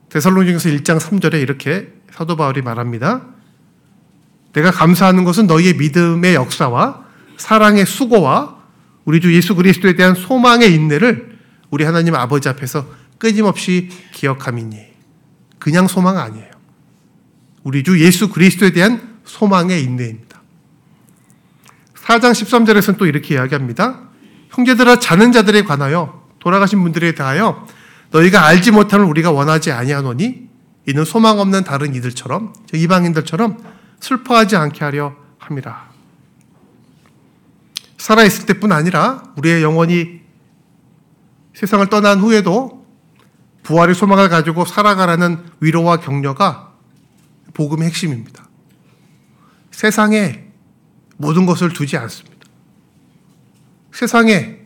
데살로니가서 0.08 0.70
1장 0.70 0.98
3절에 0.98 1.40
이렇게 1.40 1.95
사도 2.16 2.34
바울이 2.34 2.62
말합니다. 2.62 3.26
내가 4.54 4.70
감사하는 4.70 5.24
것은 5.24 5.46
너희의 5.46 5.74
믿음의 5.74 6.34
역사와 6.34 7.04
사랑의 7.36 7.84
수고와 7.84 8.56
우리 9.04 9.20
주 9.20 9.34
예수 9.34 9.54
그리스도에 9.54 9.96
대한 9.96 10.14
소망의 10.14 10.72
인내를 10.72 11.36
우리 11.68 11.84
하나님 11.84 12.14
아버지 12.14 12.48
앞에서 12.48 12.86
끊임없이 13.18 13.90
기억함이니 14.12 14.78
그냥 15.58 15.86
소망 15.86 16.16
아니에요. 16.16 16.50
우리 17.64 17.82
주 17.82 18.00
예수 18.00 18.30
그리스도에 18.30 18.70
대한 18.70 19.18
소망의 19.24 19.82
인내입니다. 19.82 20.40
4장 21.96 22.30
13절에서는 22.30 22.96
또 22.96 23.04
이렇게 23.04 23.34
이야기합니다. 23.34 24.00
형제들아 24.50 25.00
자는 25.00 25.32
자들에 25.32 25.64
관하여 25.64 26.26
돌아가신 26.38 26.82
분들에 26.82 27.14
대하여 27.14 27.66
너희가 28.10 28.46
알지 28.46 28.70
못함을 28.70 29.04
우리가 29.04 29.32
원하지 29.32 29.72
아니하노니 29.72 30.46
이는 30.86 31.04
소망 31.04 31.38
없는 31.40 31.64
다른 31.64 31.94
이들처럼 31.94 32.52
이방인들처럼 32.72 33.58
슬퍼하지 34.00 34.56
않게 34.56 34.84
하려 34.84 35.14
함이라. 35.38 35.90
살아 37.98 38.22
있을 38.24 38.46
때뿐 38.46 38.72
아니라 38.72 39.32
우리의 39.36 39.62
영혼이 39.62 40.20
세상을 41.54 41.86
떠난 41.88 42.20
후에도 42.20 42.86
부활의 43.64 43.94
소망을 43.94 44.28
가지고 44.28 44.64
살아가라는 44.64 45.44
위로와 45.60 45.96
격려가 45.98 46.72
복음의 47.54 47.88
핵심입니다. 47.88 48.46
세상에 49.72 50.44
모든 51.16 51.46
것을 51.46 51.72
두지 51.72 51.96
않습니다. 51.96 52.36
세상에 53.92 54.58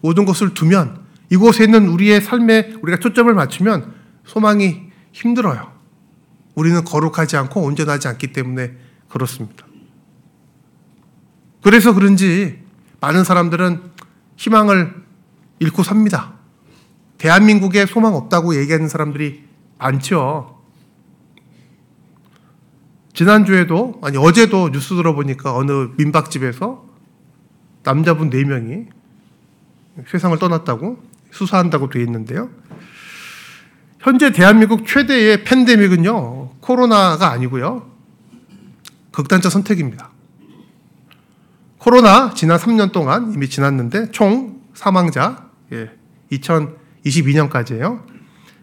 모든 0.00 0.24
것을 0.24 0.54
두면 0.54 1.02
이곳에 1.30 1.64
있는 1.64 1.88
우리의 1.88 2.20
삶에 2.20 2.74
우리가 2.82 2.98
초점을 3.00 3.32
맞추면 3.32 3.94
소망이 4.26 4.83
힘들어요. 5.14 5.72
우리는 6.54 6.84
거룩하지 6.84 7.36
않고 7.36 7.62
온전하지 7.62 8.08
않기 8.08 8.32
때문에 8.32 8.72
그렇습니다. 9.08 9.64
그래서 11.62 11.94
그런지 11.94 12.62
많은 13.00 13.24
사람들은 13.24 13.80
희망을 14.36 14.94
잃고 15.60 15.82
삽니다. 15.82 16.34
대한민국에 17.18 17.86
소망 17.86 18.14
없다고 18.14 18.56
얘기하는 18.56 18.88
사람들이 18.88 19.44
많죠. 19.78 20.60
지난주에도, 23.14 24.00
아니, 24.02 24.16
어제도 24.16 24.70
뉴스 24.70 24.96
들어보니까 24.96 25.54
어느 25.54 25.90
민박집에서 25.96 26.84
남자분 27.84 28.30
4명이 28.30 28.88
세상을 30.08 30.36
떠났다고 30.38 31.00
수사한다고 31.30 31.88
되어 31.88 32.02
있는데요. 32.02 32.50
현재 34.04 34.30
대한민국 34.32 34.86
최대의 34.86 35.42
팬데믹은요, 35.44 36.50
코로나가 36.60 37.30
아니고요, 37.30 37.90
극단적 39.12 39.50
선택입니다. 39.50 40.10
코로나 41.78 42.34
지난 42.34 42.58
3년 42.58 42.92
동안 42.92 43.32
이미 43.32 43.48
지났는데 43.48 44.10
총 44.10 44.60
사망자, 44.74 45.48
예, 45.72 45.90
2022년까지예요. 46.32 48.04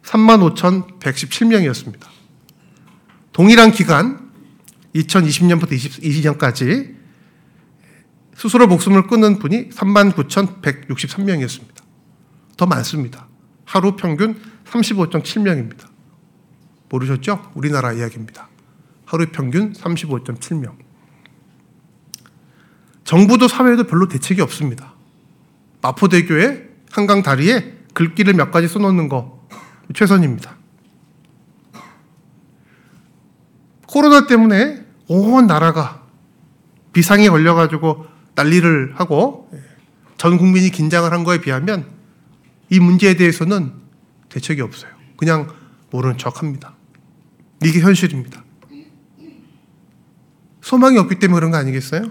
35,117명이었습니다. 0.04 2.06
동일한 3.34 3.72
기간 3.72 4.30
2020년부터 4.94 5.72
2020년까지 5.72 6.94
스스로 8.36 8.68
목숨을 8.68 9.08
끊은 9.08 9.40
분이 9.40 9.70
39,163명이었습니다. 9.70 11.82
더 12.58 12.68
많습니다. 12.68 13.28
하루 13.66 13.96
평균 13.96 14.51
35.7명입니다. 14.72 15.88
모르셨죠? 16.90 17.52
우리나라 17.54 17.94
이야기입니다. 17.94 18.50
하루 19.06 19.28
평균 19.32 19.74
35.7명. 19.74 20.76
정부도 23.04 23.48
사회도 23.48 23.86
별로 23.86 24.08
대책이 24.08 24.42
없습니다. 24.42 24.94
마포대교에 25.82 26.70
한강 26.92 27.24
다리에 27.24 27.78
글귀를 27.94 28.34
몇 28.34 28.52
가지 28.52 28.68
써놓는 28.68 29.10
거 29.10 29.48
최선입니다. 29.94 30.56
코로나 33.88 34.28
때문에 34.28 34.86
온 35.08 35.48
나라가 35.48 36.04
비상이 36.94 37.28
걸려가지고 37.28 38.06
난리를 38.36 38.94
하고 38.96 39.52
전 40.18 40.38
국민이 40.38 40.70
긴장을 40.70 41.12
한 41.12 41.24
거에 41.26 41.42
비하면 41.42 41.86
이 42.70 42.80
문제에 42.80 43.16
대해서는 43.16 43.81
대책이 44.32 44.62
없어요. 44.62 44.92
그냥 45.18 45.48
모르는 45.92 46.18
척 46.18 46.42
합니다. 46.42 46.74
이게 47.64 47.80
현실입니다. 47.80 48.44
소망이 50.62 50.98
없기 50.98 51.20
때문에 51.20 51.36
그런 51.36 51.52
거 51.52 51.58
아니겠어요? 51.58 52.04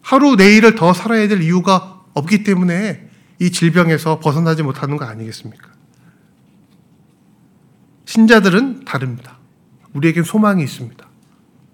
하루 0.00 0.36
내일을 0.36 0.74
더 0.74 0.92
살아야 0.92 1.28
될 1.28 1.42
이유가 1.42 2.02
없기 2.14 2.44
때문에 2.44 3.10
이 3.40 3.50
질병에서 3.50 4.20
벗어나지 4.20 4.62
못하는 4.62 4.96
거 4.96 5.04
아니겠습니까? 5.04 5.70
신자들은 8.04 8.84
다릅니다. 8.84 9.38
우리에겐 9.94 10.24
소망이 10.24 10.62
있습니다. 10.62 11.04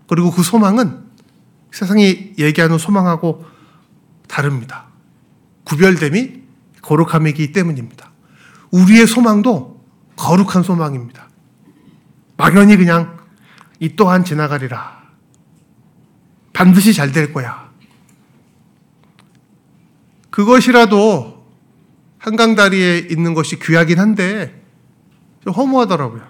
그리고 0.08 0.30
그 0.30 0.42
소망은 0.42 1.10
세상이 1.72 2.34
얘기하는 2.38 2.78
소망하고 2.78 3.44
다릅니다. 4.26 4.86
구별됨이 5.64 6.42
거룩함이기 6.82 7.52
때문입니다. 7.52 8.09
우리의 8.70 9.06
소망도 9.06 9.84
거룩한 10.16 10.62
소망입니다. 10.62 11.28
막연히 12.36 12.76
그냥 12.76 13.18
이 13.78 13.96
또한 13.96 14.24
지나가리라. 14.24 15.00
반드시 16.52 16.92
잘 16.92 17.12
될 17.12 17.32
거야. 17.32 17.70
그것이라도 20.30 21.44
한강다리에 22.18 22.98
있는 23.10 23.34
것이 23.34 23.58
귀하긴 23.58 23.98
한데 23.98 24.62
좀 25.42 25.52
허무하더라고요. 25.54 26.22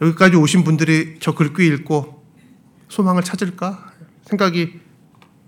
여기까지 0.00 0.36
오신 0.36 0.64
분들이 0.64 1.18
저 1.20 1.34
글귀 1.34 1.66
읽고 1.66 2.24
소망을 2.88 3.24
찾을까 3.24 3.92
생각이 4.24 4.80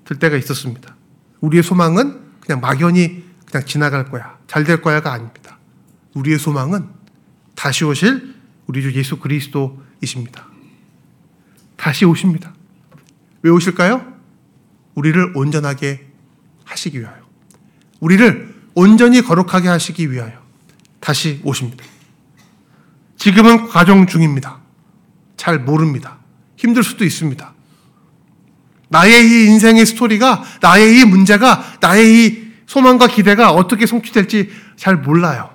들 0.05 0.19
때가 0.19 0.37
있었습니다. 0.37 0.97
우리의 1.41 1.63
소망은 1.63 2.21
그냥 2.41 2.61
막연히 2.61 3.25
그냥 3.51 3.67
지나갈 3.67 4.05
거야. 4.09 4.39
잘 4.47 4.65
될 4.65 4.81
거야가 4.81 5.13
아닙니다. 5.13 5.59
우리의 6.15 6.39
소망은 6.39 6.89
다시 7.55 7.85
오실 7.85 8.35
우리 8.67 8.83
주 8.83 8.93
예수 8.95 9.19
그리스도이십니다. 9.19 10.47
다시 11.77 12.05
오십니다. 12.05 12.55
왜 13.43 13.51
오실까요? 13.51 14.15
우리를 14.95 15.33
온전하게 15.37 16.07
하시기 16.65 17.01
위하여. 17.01 17.21
우리를 18.01 18.55
온전히 18.75 19.23
거룩하게 19.23 19.69
하시기 19.69 20.11
위하여 20.11 20.41
다시 21.01 21.41
오십니다. 21.45 21.85
지금은 23.17 23.69
과정 23.69 24.07
중입니다. 24.07 24.61
잘 25.37 25.59
모릅니다. 25.59 26.19
힘들 26.57 26.83
수도 26.83 27.05
있습니다. 27.05 27.55
나의 28.89 29.25
이 29.25 29.47
인생의 29.47 29.87
스토리가, 29.87 30.43
나의 30.61 31.01
이 31.01 31.05
문제가, 31.05 31.77
나의 31.81 32.27
이 32.27 32.50
소망과 32.71 33.09
기대가 33.09 33.51
어떻게 33.51 33.85
성취될지 33.85 34.49
잘 34.77 34.97
몰라요. 34.97 35.51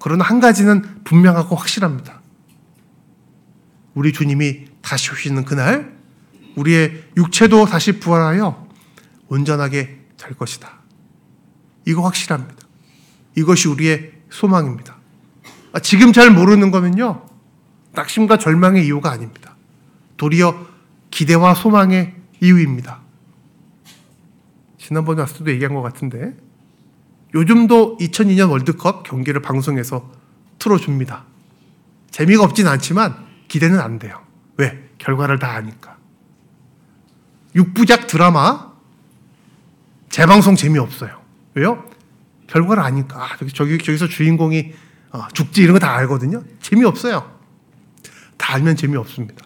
그러나 0.00 0.24
한 0.24 0.40
가지는 0.40 0.82
분명하고 1.04 1.54
확실합니다. 1.54 2.20
우리 3.94 4.12
주님이 4.12 4.64
다시 4.82 5.12
오시는 5.12 5.44
그날, 5.44 5.96
우리의 6.56 7.04
육체도 7.16 7.66
다시 7.66 8.00
부활하여 8.00 8.66
온전하게 9.28 10.06
될 10.16 10.34
것이다. 10.34 10.80
이거 11.84 12.02
확실합니다. 12.02 12.66
이것이 13.36 13.68
우리의 13.68 14.12
소망입니다. 14.28 14.96
아, 15.72 15.78
지금 15.78 16.12
잘 16.12 16.32
모르는 16.32 16.72
거면요. 16.72 17.28
낙심과 17.92 18.38
절망의 18.38 18.84
이유가 18.86 19.12
아닙니다. 19.12 19.54
도리어 20.16 20.66
기대와 21.12 21.54
소망의 21.54 22.16
이유입니다. 22.40 23.02
지난번에 24.88 25.20
왔을 25.20 25.38
때도 25.38 25.50
얘기한 25.50 25.74
것 25.74 25.82
같은데 25.82 26.34
요즘도 27.34 27.98
2002년 27.98 28.48
월드컵 28.50 29.02
경기를 29.02 29.42
방송에서 29.42 30.10
틀어줍니다. 30.58 31.24
재미가 32.10 32.42
없진 32.42 32.66
않지만 32.66 33.14
기대는 33.48 33.80
안 33.80 33.98
돼요. 33.98 34.18
왜? 34.56 34.88
결과를 34.96 35.38
다 35.38 35.52
아니까. 35.52 35.98
육부작 37.54 38.06
드라마 38.06 38.72
재방송 40.08 40.56
재미없어요. 40.56 41.20
왜요? 41.52 41.84
결과를 42.46 42.82
아니까. 42.82 43.22
아, 43.22 43.36
저기, 43.54 43.76
저기 43.76 43.98
서 43.98 44.08
주인공이 44.08 44.72
어, 45.12 45.28
죽지 45.34 45.60
이런 45.60 45.74
거 45.74 45.80
다 45.80 45.94
알거든요. 45.96 46.42
재미없어요. 46.62 47.30
다 48.38 48.54
알면 48.54 48.76
재미없습니다. 48.76 49.44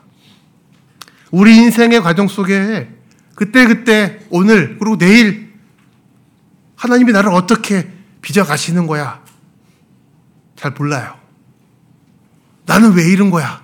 우리 1.32 1.56
인생의 1.56 2.00
과정 2.00 2.28
속에 2.28 3.01
그때 3.34 3.66
그때 3.66 4.20
오늘 4.30 4.78
그리고 4.78 4.96
내일 4.98 5.52
하나님이 6.76 7.12
나를 7.12 7.30
어떻게 7.30 7.90
빚어 8.20 8.44
가시는 8.44 8.86
거야. 8.86 9.22
잘 10.56 10.72
몰라요. 10.72 11.16
나는 12.66 12.92
왜 12.94 13.08
이런 13.08 13.30
거야? 13.30 13.62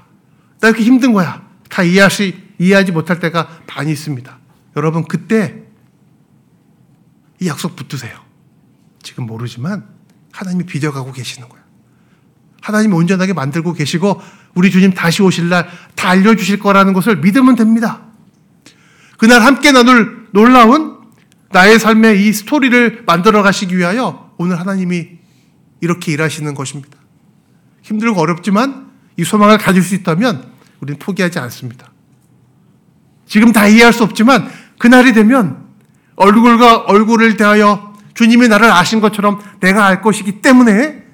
나 0.60 0.68
이렇게 0.68 0.82
힘든 0.82 1.12
거야? 1.12 1.46
다 1.68 1.82
이해하시, 1.82 2.54
이해하지 2.58 2.92
못할 2.92 3.20
때가 3.20 3.60
많이 3.74 3.92
있습니다. 3.92 4.38
여러분, 4.76 5.04
그때 5.04 5.62
이 7.40 7.46
약속 7.46 7.76
붙드세요. 7.76 8.18
지금 9.02 9.26
모르지만 9.26 9.86
하나님이 10.32 10.64
빚어가고 10.64 11.12
계시는 11.12 11.48
거야. 11.48 11.62
하나님이 12.60 12.94
온전하게 12.94 13.32
만들고 13.32 13.72
계시고 13.74 14.20
우리 14.54 14.70
주님 14.70 14.92
다시 14.92 15.22
오실 15.22 15.48
날 15.48 15.68
다 15.98 16.10
알려주실 16.10 16.60
거라는 16.60 16.92
것을 16.92 17.16
믿으면 17.16 17.56
됩니다. 17.56 18.02
그날 19.18 19.42
함께 19.42 19.72
나눌 19.72 20.28
놀라운 20.32 20.96
나의 21.50 21.78
삶의 21.78 22.26
이 22.26 22.32
스토리를 22.32 23.02
만들어 23.04 23.42
가시기 23.42 23.76
위하여 23.76 24.30
오늘 24.38 24.58
하나님이 24.58 25.18
이렇게 25.80 26.12
일하시는 26.12 26.54
것입니다. 26.54 26.96
힘들고 27.82 28.20
어렵지만 28.20 28.88
이 29.16 29.24
소망을 29.24 29.58
가질 29.58 29.82
수 29.82 29.94
있다면 29.96 30.44
우리는 30.80 30.98
포기하지 30.98 31.38
않습니다. 31.40 31.90
지금 33.26 33.52
다 33.52 33.66
이해할 33.66 33.92
수 33.92 34.04
없지만 34.04 34.48
그날이 34.78 35.12
되면 35.12 35.66
얼굴과 36.16 36.84
얼굴을 36.86 37.36
대하여 37.36 37.92
주님이 38.14 38.48
나를 38.48 38.70
아신 38.70 39.00
것처럼 39.00 39.40
내가 39.60 39.86
알 39.86 40.00
것이기 40.00 40.40
때문에 40.40 41.04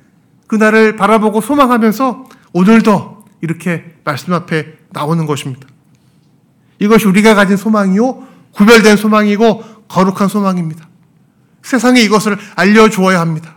그날을 0.46 0.96
바라보고 0.96 1.40
소망하면서 1.40 2.28
오늘도 2.52 3.24
이렇게 3.40 3.96
말씀 4.04 4.32
앞에 4.32 4.78
나오는 4.90 5.26
것입니다. 5.26 5.66
이것이 6.78 7.06
우리가 7.06 7.34
가진 7.34 7.56
소망이요, 7.56 8.26
구별된 8.52 8.96
소망이고 8.96 9.62
거룩한 9.88 10.28
소망입니다. 10.28 10.88
세상에 11.62 12.00
이것을 12.00 12.38
알려주어야 12.56 13.20
합니다. 13.20 13.56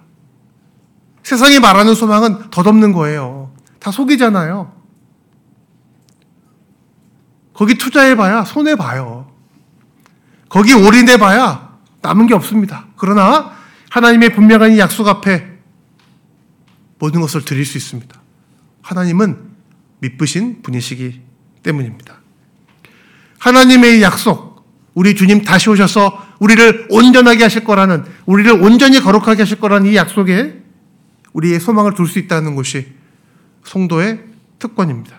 세상이 1.23 1.59
말하는 1.59 1.93
소망은 1.93 2.49
덧없는 2.51 2.93
거예요. 2.93 3.51
다 3.79 3.91
속이잖아요. 3.91 4.71
거기 7.53 7.75
투자해봐야 7.75 8.45
손해봐요. 8.45 9.31
거기 10.47 10.73
올인해봐야 10.73 11.77
남은 12.01 12.27
게 12.27 12.33
없습니다. 12.33 12.85
그러나 12.95 13.51
하나님의 13.89 14.33
분명한 14.33 14.71
이 14.73 14.79
약속 14.79 15.07
앞에 15.07 15.57
모든 16.99 17.19
것을 17.21 17.43
드릴 17.43 17.65
수 17.65 17.77
있습니다. 17.77 18.21
하나님은 18.81 19.49
미쁘신 19.99 20.61
분이시기 20.61 21.21
때문입니다. 21.63 22.21
하나님의 23.39 24.01
약속, 24.01 24.65
우리 24.93 25.15
주님 25.15 25.43
다시 25.43 25.69
오셔서 25.69 26.25
우리를 26.39 26.87
온전하게 26.89 27.43
하실 27.43 27.63
거라는, 27.63 28.05
우리를 28.25 28.51
온전히 28.51 28.99
거룩하게 28.99 29.43
하실 29.43 29.59
거라는 29.59 29.89
이 29.89 29.95
약속에 29.95 30.63
우리의 31.33 31.59
소망을 31.59 31.93
둘 31.93 32.07
수 32.07 32.19
있다는 32.19 32.55
것이 32.55 32.93
성도의 33.63 34.23
특권입니다. 34.59 35.17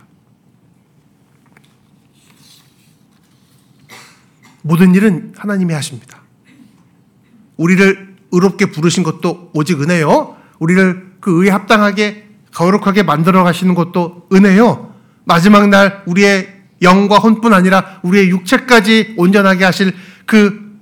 모든 4.63 4.95
일은 4.95 5.33
하나님이 5.37 5.73
하십니다. 5.75 6.21
우리를 7.57 8.17
의롭게 8.33 8.67
부르신 8.67 9.03
것도 9.03 9.51
오직 9.55 9.81
은혜요. 9.81 10.37
우리를 10.59 11.17
그 11.21 11.43
의에 11.43 11.51
합당하게 11.51 12.29
거룩하게 12.53 13.03
만들어 13.05 13.45
가시는 13.45 13.75
것도 13.75 14.29
은혜요. 14.33 14.95
마지막 15.25 15.69
날 15.69 16.03
우리의 16.07 16.58
영과 16.83 17.19
혼뿐 17.19 17.53
아니라 17.53 18.01
우리의 18.03 18.31
육체까지 18.31 19.15
온전하게 19.17 19.65
하실 19.65 19.95
그 20.27 20.79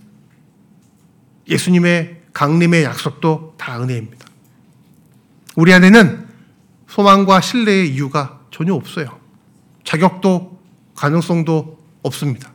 예수님의 1.49 2.23
강림의 2.33 2.85
약속도 2.85 3.55
다 3.57 3.81
은혜입니다. 3.83 4.27
우리 5.55 5.73
안에는 5.73 6.27
소망과 6.89 7.41
신뢰의 7.41 7.95
이유가 7.95 8.41
전혀 8.51 8.75
없어요. 8.75 9.19
자격도 9.85 10.61
가능성도 10.95 11.79
없습니다. 12.03 12.53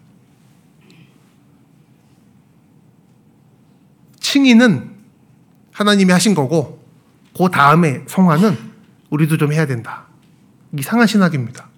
칭의는 4.19 4.91
하나님이 5.71 6.11
하신 6.11 6.35
거고 6.35 6.85
그 7.35 7.49
다음에 7.49 8.03
성화는 8.07 8.57
우리도 9.09 9.37
좀 9.37 9.51
해야 9.51 9.65
된다. 9.65 10.05
이상한 10.77 11.07
신학입니다. 11.07 11.70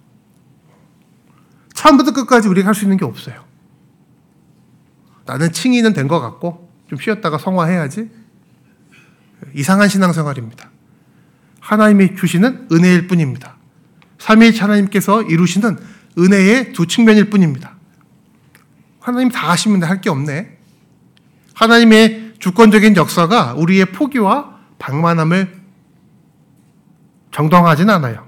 처음부터 1.74 2.12
끝까지 2.12 2.48
우리가 2.48 2.68
할 2.68 2.74
수 2.74 2.84
있는 2.84 2.96
게 2.96 3.04
없어요. 3.04 3.44
나는 5.26 5.52
칭의는 5.52 5.92
된 5.92 6.08
것 6.08 6.20
같고 6.20 6.70
좀 6.88 6.98
쉬었다가 6.98 7.38
성화해야지. 7.38 8.10
이상한 9.54 9.88
신앙생활입니다. 9.88 10.70
하나님이 11.60 12.16
주시는 12.16 12.68
은혜일 12.72 13.06
뿐입니다. 13.06 13.56
삼위일체 14.18 14.60
하나님께서 14.60 15.22
이루시는 15.22 15.78
은혜의 16.18 16.72
두 16.72 16.86
측면일 16.86 17.30
뿐입니다. 17.30 17.74
하나님 19.00 19.28
다 19.30 19.50
하시면 19.50 19.82
할 19.82 20.00
게 20.00 20.08
없네. 20.10 20.58
하나님의 21.54 22.34
주권적인 22.38 22.96
역사가 22.96 23.54
우리의 23.54 23.86
포기와 23.86 24.58
방만함을 24.78 25.62
정당하진 27.32 27.90
않아요. 27.90 28.23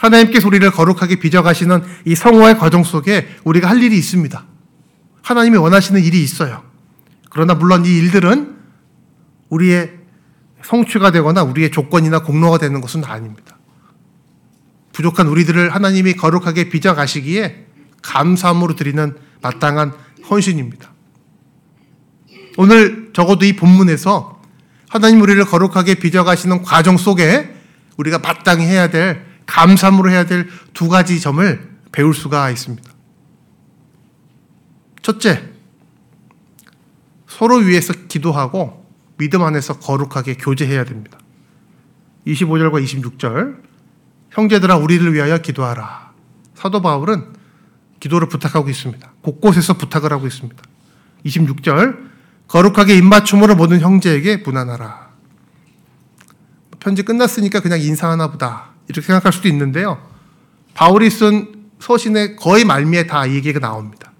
하나님께서 0.00 0.48
우리를 0.48 0.70
거룩하게 0.70 1.16
빚어가시는 1.16 1.82
이 2.06 2.14
성화의 2.14 2.58
과정 2.58 2.84
속에 2.84 3.28
우리가 3.44 3.68
할 3.68 3.82
일이 3.82 3.98
있습니다. 3.98 4.44
하나님이 5.22 5.58
원하시는 5.58 6.02
일이 6.02 6.22
있어요. 6.22 6.62
그러나 7.28 7.54
물론 7.54 7.84
이 7.84 7.90
일들은 7.90 8.56
우리의 9.50 9.92
성취가 10.62 11.10
되거나 11.12 11.42
우리의 11.42 11.70
조건이나 11.70 12.22
공로가 12.22 12.56
되는 12.58 12.80
것은 12.80 13.04
아닙니다. 13.04 13.58
부족한 14.92 15.26
우리들을 15.28 15.74
하나님이 15.74 16.14
거룩하게 16.14 16.70
빚어 16.70 16.94
가시기에 16.94 17.66
감사함으로 18.02 18.76
드리는 18.76 19.14
마땅한 19.42 19.92
헌신입니다. 20.30 20.90
오늘 22.56 23.10
적어도 23.12 23.44
이 23.44 23.54
본문에서 23.54 24.40
하나님 24.88 25.20
우리를 25.20 25.44
거룩하게 25.44 25.96
빚어 25.96 26.24
가시는 26.24 26.62
과정 26.62 26.96
속에 26.96 27.54
우리가 27.96 28.18
마땅히 28.18 28.64
해야 28.64 28.88
될 28.88 29.29
감사함으로 29.50 30.10
해야 30.10 30.24
될 30.24 30.48
두 30.72 30.88
가지 30.88 31.20
점을 31.20 31.70
배울 31.92 32.14
수가 32.14 32.50
있습니다. 32.50 32.90
첫째, 35.02 35.50
서로 37.26 37.56
위해서 37.56 37.92
기도하고 38.08 38.86
믿음 39.18 39.42
안에서 39.42 39.78
거룩하게 39.78 40.34
교제해야 40.34 40.84
됩니다. 40.84 41.18
25절과 42.26 42.82
26절, 42.84 43.62
형제들아 44.30 44.76
우리를 44.76 45.12
위하여 45.12 45.38
기도하라. 45.38 46.12
사도 46.54 46.80
바울은 46.80 47.34
기도를 47.98 48.28
부탁하고 48.28 48.70
있습니다. 48.70 49.12
곳곳에서 49.22 49.74
부탁을 49.74 50.12
하고 50.12 50.26
있습니다. 50.26 50.62
26절, 51.26 52.10
거룩하게 52.48 52.96
입맞춤으로 52.96 53.56
모든 53.56 53.80
형제에게 53.80 54.38
무난하라. 54.38 55.10
편지 56.78 57.02
끝났으니까 57.02 57.60
그냥 57.60 57.80
인사하나 57.80 58.30
보다. 58.30 58.69
이렇게 58.90 59.06
생각할 59.06 59.32
수도 59.32 59.48
있는데요. 59.48 60.06
바울이 60.74 61.10
쓴 61.10 61.54
서신의 61.78 62.36
거의 62.36 62.64
말미에 62.64 63.06
다 63.06 63.26
이 63.26 63.34
얘기가 63.34 63.58
나옵니다. 63.60 64.12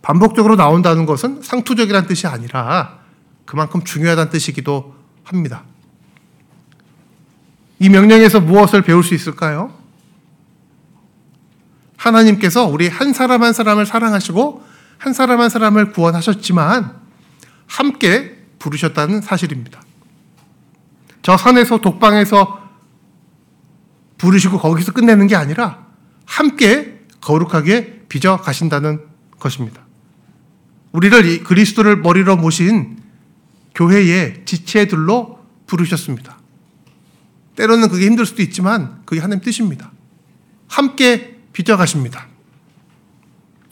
반복적으로 0.00 0.56
나온다는 0.56 1.04
것은 1.04 1.42
상투적이란 1.42 2.06
뜻이 2.06 2.26
아니라 2.26 3.00
그만큼 3.44 3.82
중요하다는 3.84 4.30
뜻이기도 4.30 4.94
합니다. 5.24 5.64
이 7.78 7.88
명령에서 7.88 8.40
무엇을 8.40 8.82
배울 8.82 9.04
수 9.04 9.14
있을까요? 9.14 9.74
하나님께서 11.96 12.64
우리 12.64 12.88
한 12.88 13.12
사람 13.12 13.42
한 13.42 13.52
사람을 13.52 13.84
사랑하시고 13.84 14.64
한 14.98 15.12
사람 15.12 15.40
한 15.40 15.48
사람을 15.48 15.92
구원하셨지만 15.92 16.96
함께 17.66 18.38
부르셨다는 18.58 19.20
사실입니다. 19.20 19.82
저 21.22 21.36
산에서 21.36 21.78
독방에서 21.78 22.67
부르시고 24.18 24.58
거기서 24.58 24.92
끝내는 24.92 25.26
게 25.28 25.36
아니라 25.36 25.86
함께 26.26 27.00
거룩하게 27.20 28.04
빚어 28.08 28.36
가신다는 28.38 29.00
것입니다. 29.38 29.82
우리를 30.92 31.44
그리스도를 31.44 31.98
머리로 31.98 32.36
모신 32.36 32.98
교회의 33.74 34.42
지체들로 34.44 35.38
부르셨습니다. 35.66 36.38
때로는 37.56 37.88
그게 37.88 38.06
힘들 38.06 38.26
수도 38.26 38.42
있지만 38.42 39.02
그게 39.04 39.20
하나님 39.20 39.42
뜻입니다. 39.42 39.92
함께 40.68 41.38
빚어 41.52 41.76
가십니다. 41.76 42.26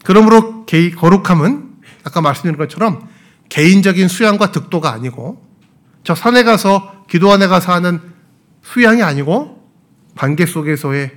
그러므로 0.03 0.65
거룩함은 0.65 1.75
아까 2.03 2.21
말씀드린 2.21 2.57
것처럼 2.57 3.07
개인적인 3.49 4.07
수양과 4.07 4.51
득도가 4.51 4.91
아니고 4.91 5.45
저 6.03 6.15
산에 6.15 6.43
가서 6.43 7.05
기도원에 7.09 7.47
가서 7.47 7.73
하는 7.73 7.99
수양이 8.61 9.01
아니고 9.01 9.56
관계 10.17 10.45
속에서의 10.45 11.11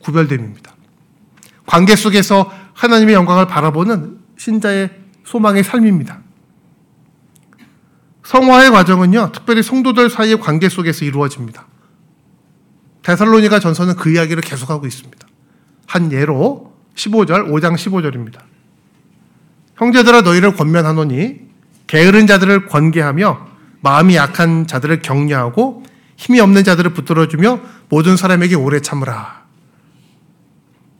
구별됨입니다. 0.00 0.74
관계 1.66 1.96
속에서 1.96 2.52
하나님의 2.74 3.14
영광을 3.14 3.46
바라보는 3.46 4.18
신자의 4.36 4.90
소망의 5.24 5.62
삶입니다. 5.62 6.20
성화의 8.24 8.70
과정은요, 8.70 9.32
특별히 9.32 9.62
성도들 9.62 10.10
사이의 10.10 10.40
관계 10.40 10.68
속에서 10.68 11.04
이루어집니다. 11.04 11.66
데살로니가 13.02 13.58
전서는 13.58 13.96
그 13.96 14.12
이야기를 14.12 14.42
계속하고 14.42 14.86
있습니다. 14.86 15.26
한 15.86 16.12
예로 16.12 16.72
15절, 16.94 17.48
5장 17.48 17.74
15절입니다. 17.74 18.40
형제들아 19.76 20.22
너희를 20.22 20.54
권면하노니 20.54 21.40
게으른 21.86 22.26
자들을 22.26 22.66
권계하며 22.66 23.46
마음이 23.80 24.14
약한 24.16 24.66
자들을 24.66 25.00
격려하고 25.02 25.82
힘이 26.22 26.38
없는 26.38 26.62
자들을 26.62 26.92
붙들어주며 26.94 27.60
모든 27.88 28.16
사람에게 28.16 28.54
오래 28.54 28.78
참으라. 28.78 29.42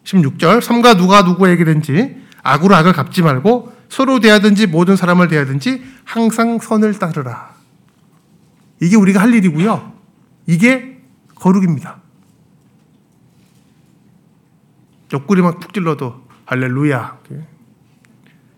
16절 0.02 0.60
삼가 0.60 0.96
누가 0.96 1.22
누구에게든지 1.22 2.16
악으로 2.42 2.74
악을 2.74 2.92
갚지 2.92 3.22
말고 3.22 3.72
서로 3.88 4.18
대하든지 4.18 4.66
모든 4.66 4.96
사람을 4.96 5.28
대하든지 5.28 5.84
항상 6.04 6.58
선을 6.58 6.98
따르라. 6.98 7.54
이게 8.80 8.96
우리가 8.96 9.20
할 9.20 9.32
일이고요. 9.32 9.92
이게 10.48 11.00
거룩입니다. 11.36 12.00
옆구리만 15.12 15.60
푹 15.60 15.72
찔러도 15.72 16.20
할렐루야. 16.46 17.18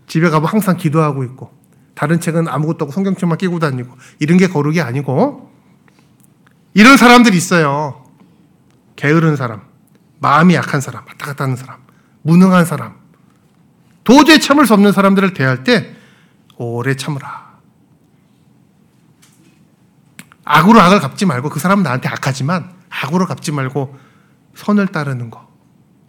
집에 0.07 0.31
가면 0.31 0.49
항상 0.49 0.79
기도하고 0.79 1.25
있고 1.25 1.53
다른 1.95 2.21
책은 2.21 2.49
아무것도 2.49 2.87
없고 2.87 2.93
성경책만 2.93 3.37
끼고 3.37 3.59
다니고 3.59 3.99
이런 4.19 4.39
게 4.39 4.49
거룩이 4.49 4.81
아니고 4.81 5.54
이런 6.75 6.97
사람들이 6.97 7.37
있어요. 7.37 8.05
게으른 8.97 9.37
사람, 9.37 9.63
마음이 10.19 10.55
약한 10.55 10.81
사람, 10.81 11.07
왔다 11.07 11.27
갔다 11.27 11.45
하는 11.45 11.57
사람, 11.57 11.79
무능한 12.23 12.65
사람, 12.65 12.97
도저히 14.03 14.41
참을 14.41 14.67
수 14.67 14.75
없는 14.75 14.93
사람들을 14.93 15.35
대할 15.35 15.65
때 15.65 15.95
오래 16.57 16.95
참으라. 16.95 17.55
악으로 20.45 20.81
악을 20.81 21.01
갚지 21.01 21.25
말고 21.25 21.49
그 21.49 21.59
사람은 21.59 21.85
나한테 21.85 22.09
악하지만 22.09 22.75
악으로 22.91 23.27
갚지 23.27 23.51
말고 23.53 23.99
선을 24.57 24.89
따르는 24.89 25.31
거. 25.31 25.49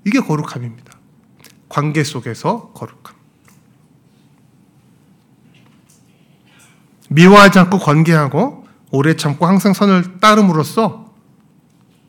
이게 0.03 0.19
거룩함입니다. 0.19 0.91
관계 1.69 2.03
속에서 2.03 2.71
거룩함. 2.73 3.15
미워하지 7.09 7.59
않고 7.59 7.79
관계하고 7.79 8.64
오래 8.95 9.15
참고 9.15 9.45
항상 9.45 9.73
선을 9.73 10.19
따름으로써 10.19 11.13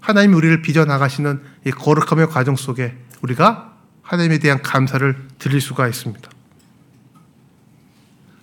하나님이 0.00 0.34
우리를 0.34 0.62
빚어나가시는 0.62 1.42
이 1.66 1.70
거룩함의 1.72 2.28
과정 2.28 2.54
속에 2.54 2.96
우리가 3.22 3.74
하나님에 4.02 4.38
대한 4.38 4.62
감사를 4.62 5.28
드릴 5.38 5.60
수가 5.60 5.88
있습니다. 5.88 6.30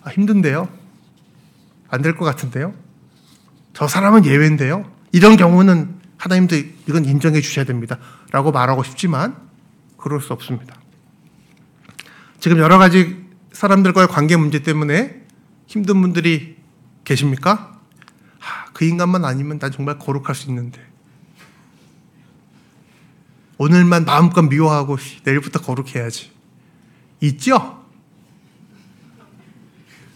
아, 0.02 0.10
힘든데요? 0.10 0.68
안 1.88 2.02
될 2.02 2.16
것 2.16 2.24
같은데요? 2.26 2.74
저 3.72 3.88
사람은 3.88 4.26
예외인데요? 4.26 4.84
이런 5.12 5.36
경우는 5.36 5.94
하나님도 6.18 6.56
이건 6.86 7.04
인정해 7.06 7.40
주셔야 7.40 7.64
됩니다. 7.64 7.98
라고 8.30 8.52
말하고 8.52 8.82
싶지만 8.82 9.36
그럴 9.96 10.20
수 10.20 10.32
없습니다. 10.34 10.74
지금 12.40 12.58
여러 12.58 12.76
가지 12.76 13.24
사람들과의 13.52 14.08
관계 14.08 14.36
문제 14.36 14.62
때문에 14.62 15.22
힘든 15.66 16.02
분들이 16.02 16.56
계십니까? 17.04 17.73
하, 18.44 18.66
그 18.72 18.84
인간만 18.84 19.24
아니면 19.24 19.58
난 19.58 19.72
정말 19.72 19.98
거룩할 19.98 20.34
수 20.34 20.48
있는데. 20.48 20.84
오늘만 23.56 24.04
마음껏 24.04 24.42
미워하고 24.42 24.98
내일부터 25.24 25.60
거룩해야지. 25.60 26.30
있죠? 27.22 27.82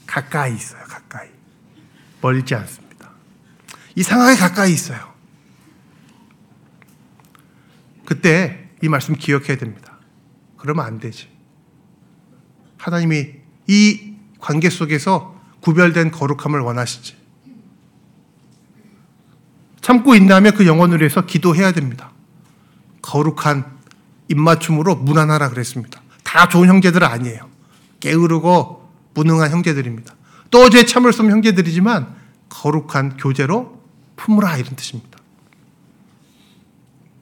가까이 0.07 0.55
있어요, 0.55 0.85
가까이. 0.85 1.29
멀지 2.21 2.55
않습니다. 2.55 3.11
이상하게 3.95 4.37
가까이 4.37 4.73
있어요. 4.73 5.15
그때 8.05 8.71
이 8.83 8.89
말씀 8.89 9.15
기억해야 9.15 9.57
됩니다. 9.57 9.99
그러면 10.57 10.85
안 10.85 10.99
되지. 10.99 11.29
하나님이 12.79 13.35
이 13.67 14.15
관계 14.39 14.71
속에서 14.71 15.41
구별된 15.61 16.11
거룩함을 16.11 16.61
원하시지. 16.61 17.28
참고 19.89 20.15
있다면 20.15 20.55
그 20.55 20.67
영혼을 20.67 21.01
위해서 21.01 21.25
기도해야 21.25 21.73
됩니다. 21.73 22.11
거룩한 23.01 23.65
입맞춤으로 24.29 24.97
무난하라 24.97 25.49
그랬습니다. 25.49 26.03
다 26.25 26.47
좋은 26.47 26.69
형제들은 26.69 27.07
아니에요. 27.07 27.49
게으르고 28.01 28.87
무능한 29.15 29.51
형제들입니다. 29.51 30.15
또제 30.51 30.85
참을 30.85 31.15
수 31.15 31.23
없는 31.23 31.37
형제들이지만 31.37 32.15
거룩한 32.51 33.17
교제로 33.17 33.81
품으라 34.17 34.59
이런 34.59 34.77
뜻입니다. 34.77 35.19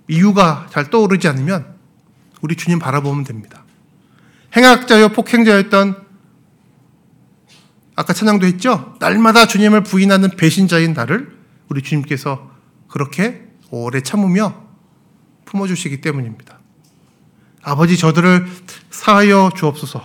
이유가 0.09 0.67
잘 0.71 0.91
떠오르지 0.91 1.29
않으면 1.29 1.77
우리 2.41 2.57
주님 2.57 2.81
바라보면 2.81 3.23
됩니다. 3.23 3.63
행악자여 4.57 5.11
폭행자였던 5.11 6.05
아까 7.95 8.13
찬양도 8.13 8.45
했죠? 8.45 8.97
날마다 8.99 9.47
주님을 9.47 9.85
부인하는 9.85 10.31
배신자인 10.31 10.95
나를 10.95 11.33
우리 11.69 11.81
주님께서 11.81 12.56
그렇게 12.88 13.46
오래 13.70 14.01
참으며 14.01 14.66
품어주시기 15.44 16.01
때문입니다. 16.01 16.59
아버지 17.62 17.96
저들을 17.96 18.46
사하여 18.90 19.51
주옵소서 19.57 20.03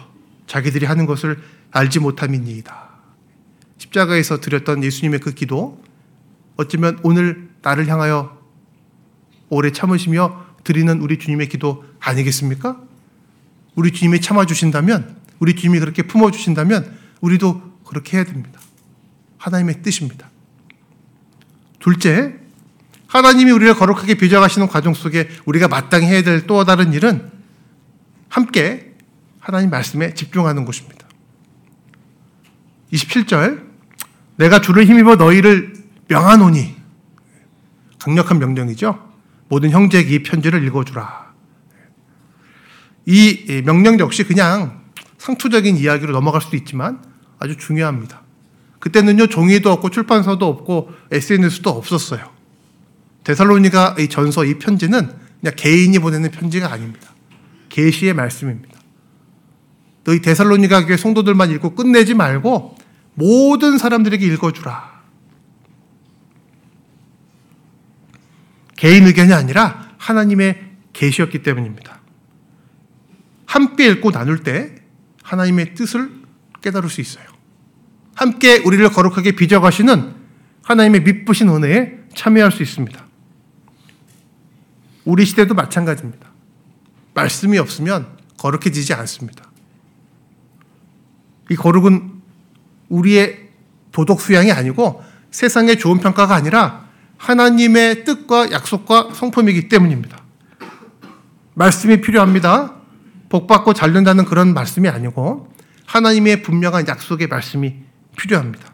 자기들이 0.47 0.85
하는 0.85 1.05
것을 1.05 1.41
알지 1.71 1.99
못함이니이다. 1.99 2.89
십자가에서 3.77 4.39
드렸던 4.39 4.83
예수님의 4.83 5.19
그 5.19 5.33
기도 5.33 5.81
어쩌면 6.57 6.99
오늘 7.03 7.49
나를 7.61 7.87
향하여 7.87 8.39
오래 9.49 9.71
참으시며 9.71 10.45
드리는 10.63 11.01
우리 11.01 11.17
주님의 11.19 11.49
기도 11.49 11.83
아니겠습니까? 11.99 12.81
우리 13.75 13.91
주님이 13.91 14.21
참아주신다면 14.21 15.17
우리 15.39 15.55
주님이 15.55 15.79
그렇게 15.79 16.03
품어주신다면 16.03 16.97
우리도 17.21 17.79
그렇게 17.85 18.17
해야 18.17 18.25
됩니다. 18.25 18.59
하나님의 19.37 19.81
뜻입니다. 19.81 20.29
둘째, 21.79 22.40
하나님이 23.11 23.51
우리를 23.51 23.73
거룩하게 23.75 24.15
빚어가시는 24.15 24.69
과정 24.69 24.93
속에 24.93 25.27
우리가 25.45 25.67
마땅히 25.67 26.07
해야 26.07 26.23
될 26.23 26.47
또 26.47 26.63
다른 26.63 26.93
일은 26.93 27.29
함께 28.29 28.95
하나님 29.39 29.69
말씀에 29.69 30.13
집중하는 30.13 30.63
것입니다. 30.63 31.05
27절, 32.93 33.65
내가 34.37 34.61
주를 34.61 34.85
힘입어 34.85 35.17
너희를 35.17 35.73
명하노니 36.07 36.77
강력한 37.99 38.39
명령이죠. 38.39 39.11
모든 39.49 39.71
형제에게 39.71 40.15
이 40.15 40.23
편지를 40.23 40.65
읽어주라. 40.65 41.33
이 43.07 43.61
명령 43.65 43.99
역시 43.99 44.23
그냥 44.23 44.83
상투적인 45.17 45.75
이야기로 45.75 46.13
넘어갈 46.13 46.41
수도 46.41 46.55
있지만 46.55 47.03
아주 47.39 47.57
중요합니다. 47.57 48.21
그때는요 48.79 49.27
종이도 49.27 49.69
없고 49.69 49.89
출판사도 49.89 50.47
없고 50.47 50.91
SNS도 51.11 51.71
없었어요. 51.71 52.30
데살로니가 53.23 53.95
이 53.99 54.09
전서 54.09 54.45
이 54.45 54.57
편지는 54.57 55.11
그냥 55.39 55.55
개인이 55.55 55.97
보내는 55.99 56.31
편지가 56.31 56.71
아닙니다. 56.71 57.09
계시의 57.69 58.13
말씀입니다. 58.13 58.79
너희 60.03 60.21
데살로니가 60.21 60.85
교회 60.85 60.97
성도들만 60.97 61.51
읽고 61.51 61.75
끝내지 61.75 62.13
말고 62.13 62.75
모든 63.13 63.77
사람들에게 63.77 64.25
읽어주라. 64.25 65.01
개인 68.75 69.05
의견이 69.05 69.31
아니라 69.31 69.91
하나님의 69.97 70.71
계시였기 70.93 71.43
때문입니다. 71.43 72.01
함께 73.45 73.87
읽고 73.89 74.11
나눌 74.11 74.43
때 74.43 74.75
하나님의 75.23 75.75
뜻을 75.75 76.09
깨달을 76.61 76.89
수 76.89 77.01
있어요. 77.01 77.25
함께 78.15 78.57
우리를 78.57 78.87
거룩하게 78.89 79.33
빚어가시는 79.33 80.15
하나님의 80.63 81.03
미쁘신 81.03 81.49
은혜에 81.49 81.99
참여할 82.15 82.51
수 82.51 82.63
있습니다. 82.63 83.10
우리 85.05 85.25
시대도 85.25 85.53
마찬가지입니다. 85.53 86.27
말씀이 87.13 87.57
없으면 87.57 88.07
거룩해지지 88.37 88.93
않습니다. 88.93 89.49
이 91.49 91.55
거룩은 91.55 92.11
우리의 92.89 93.49
도덕 93.91 94.21
수양이 94.21 94.51
아니고 94.51 95.03
세상의 95.31 95.79
좋은 95.79 95.99
평가가 95.99 96.35
아니라 96.35 96.85
하나님의 97.17 98.03
뜻과 98.03 98.51
약속과 98.51 99.09
성품이기 99.13 99.69
때문입니다. 99.69 100.21
말씀이 101.53 102.01
필요합니다. 102.01 102.75
복받고 103.29 103.73
잘 103.73 103.93
된다는 103.93 104.25
그런 104.25 104.53
말씀이 104.53 104.89
아니고 104.89 105.53
하나님의 105.85 106.41
분명한 106.41 106.87
약속의 106.87 107.27
말씀이 107.27 107.75
필요합니다. 108.17 108.73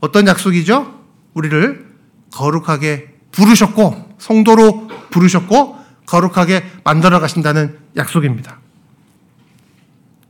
어떤 0.00 0.26
약속이죠? 0.26 1.00
우리를 1.34 1.86
거룩하게 2.32 3.14
부르셨고 3.32 4.05
성도로 4.18 4.88
부르셨고 5.10 5.76
거룩하게 6.06 6.64
만들어 6.84 7.20
가신다는 7.20 7.78
약속입니다. 7.96 8.58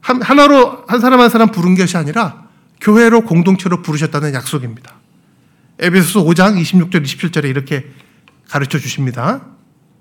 하나로 0.01 0.85
한 0.87 1.01
사람 1.01 1.21
한 1.21 1.29
사람 1.29 1.51
부른 1.51 1.75
것이 1.75 1.97
아니라 1.97 2.47
교회로 2.81 3.23
공동체로 3.23 3.83
부르셨다는 3.83 4.35
약속입니다. 4.35 4.95
에베소서 5.79 6.25
5장 6.25 6.61
26절 6.61 7.05
27절에 7.05 7.45
이렇게 7.45 7.87
가르쳐 8.49 8.79
주십니다. 8.79 9.43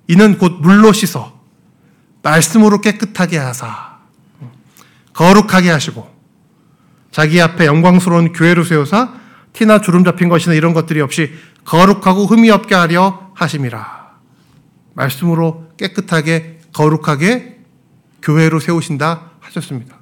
이는 0.07 0.38
곧 0.38 0.59
물로 0.61 0.93
씻어 0.93 1.39
말씀으로 2.21 2.81
깨끗하게 2.81 3.38
하사 3.38 3.97
거룩하게 5.13 5.69
하시고 5.69 6.13
자기 7.11 7.41
앞에 7.41 7.65
영광스러운 7.65 8.33
교회로 8.33 8.63
세우사 8.63 9.13
티나 9.53 9.79
주름 9.79 10.03
잡힌 10.03 10.29
것이나 10.29 10.53
이런 10.53 10.73
것들이 10.73 11.01
없이 11.01 11.33
거룩하고 11.66 12.26
흠이 12.26 12.49
없게 12.51 12.76
하려 12.76 13.32
하심이라. 13.34 14.05
말씀으로 14.93 15.72
깨끗하게 15.78 16.59
거룩하게 16.74 17.59
교회로 18.22 18.59
세우신다 18.59 19.32
하셨습니다. 19.39 19.97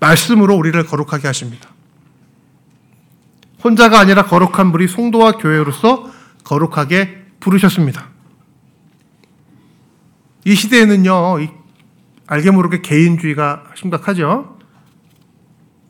말씀으로 0.00 0.56
우리를 0.56 0.84
거룩하게 0.84 1.28
하십니다. 1.28 1.68
혼자가 3.62 4.00
아니라 4.00 4.24
거룩한 4.24 4.68
무리 4.68 4.88
송도와 4.88 5.32
교회로서 5.32 6.10
거룩하게 6.42 7.26
부르셨습니다. 7.38 8.08
이 10.44 10.54
시대에는요, 10.56 11.38
알게 12.26 12.50
모르게 12.50 12.80
개인주의가 12.82 13.64
심각하죠. 13.76 14.58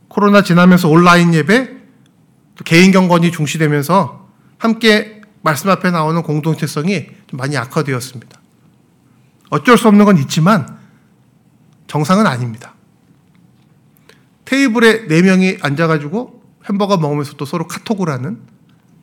코로나 0.09 0.43
지나면서 0.43 0.91
온라인 0.91 1.33
예배, 1.33 1.82
개인 2.65 2.93
경건이 2.93 3.33
중시되면서 3.33 4.29
함께 4.59 5.23
말씀 5.43 5.71
앞에 5.71 5.91
나오는 5.91 6.23
공동체성이 6.23 7.07
좀 7.27 7.39
많이 7.39 7.57
악화되었습니다. 7.57 8.41
어쩔 9.51 9.77
수 9.77 9.89
없는 9.89 10.05
건 10.05 10.17
있지만 10.19 10.79
정상은 11.87 12.27
아닙니다. 12.27 12.75
테이블에 14.45 15.09
네 15.09 15.23
명이 15.23 15.59
앉아가지고 15.61 16.43
햄버거 16.69 16.97
먹으면서 16.97 17.35
또 17.35 17.45
서로 17.45 17.67
카톡을 17.67 18.09
하는 18.09 18.41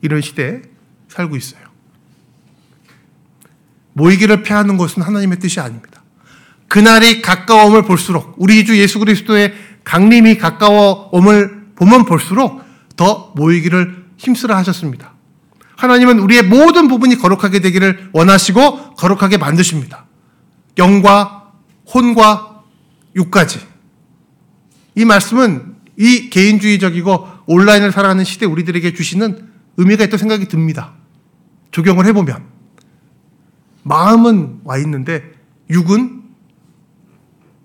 이런 0.00 0.20
시대에 0.20 0.62
살고 1.08 1.36
있어요. 1.36 1.60
모이기를 3.92 4.42
패하는 4.42 4.76
것은 4.76 5.02
하나님의 5.02 5.38
뜻이 5.38 5.60
아닙니다. 5.60 6.02
그날이 6.68 7.20
가까움을 7.20 7.82
볼수록 7.82 8.34
우리 8.38 8.64
주 8.64 8.78
예수 8.78 8.98
그리스도의 8.98 9.52
강림이 9.84 10.38
가까워옴을 10.38 11.72
보면 11.74 12.04
볼수록 12.04 12.62
더 13.00 13.32
모이기를 13.34 14.10
힘쓰라 14.18 14.58
하셨습니다. 14.58 15.14
하나님은 15.78 16.18
우리의 16.18 16.42
모든 16.42 16.86
부분이 16.86 17.16
거룩하게 17.16 17.60
되기를 17.60 18.10
원하시고 18.12 18.96
거룩하게 18.96 19.38
만드십니다. 19.38 20.04
영과 20.76 21.50
혼과 21.94 22.62
육까지. 23.16 23.66
이 24.96 25.06
말씀은 25.06 25.76
이 25.96 26.28
개인주의적이고 26.28 27.26
온라인을 27.46 27.90
살아가는 27.90 28.22
시대 28.22 28.44
우리들에게 28.44 28.92
주시는 28.92 29.48
의미가 29.78 30.04
있다고 30.04 30.18
생각이 30.18 30.46
듭니다. 30.48 30.92
적용을 31.72 32.04
해보면. 32.04 32.44
마음은 33.82 34.60
와 34.64 34.76
있는데 34.76 35.32
육은 35.70 36.22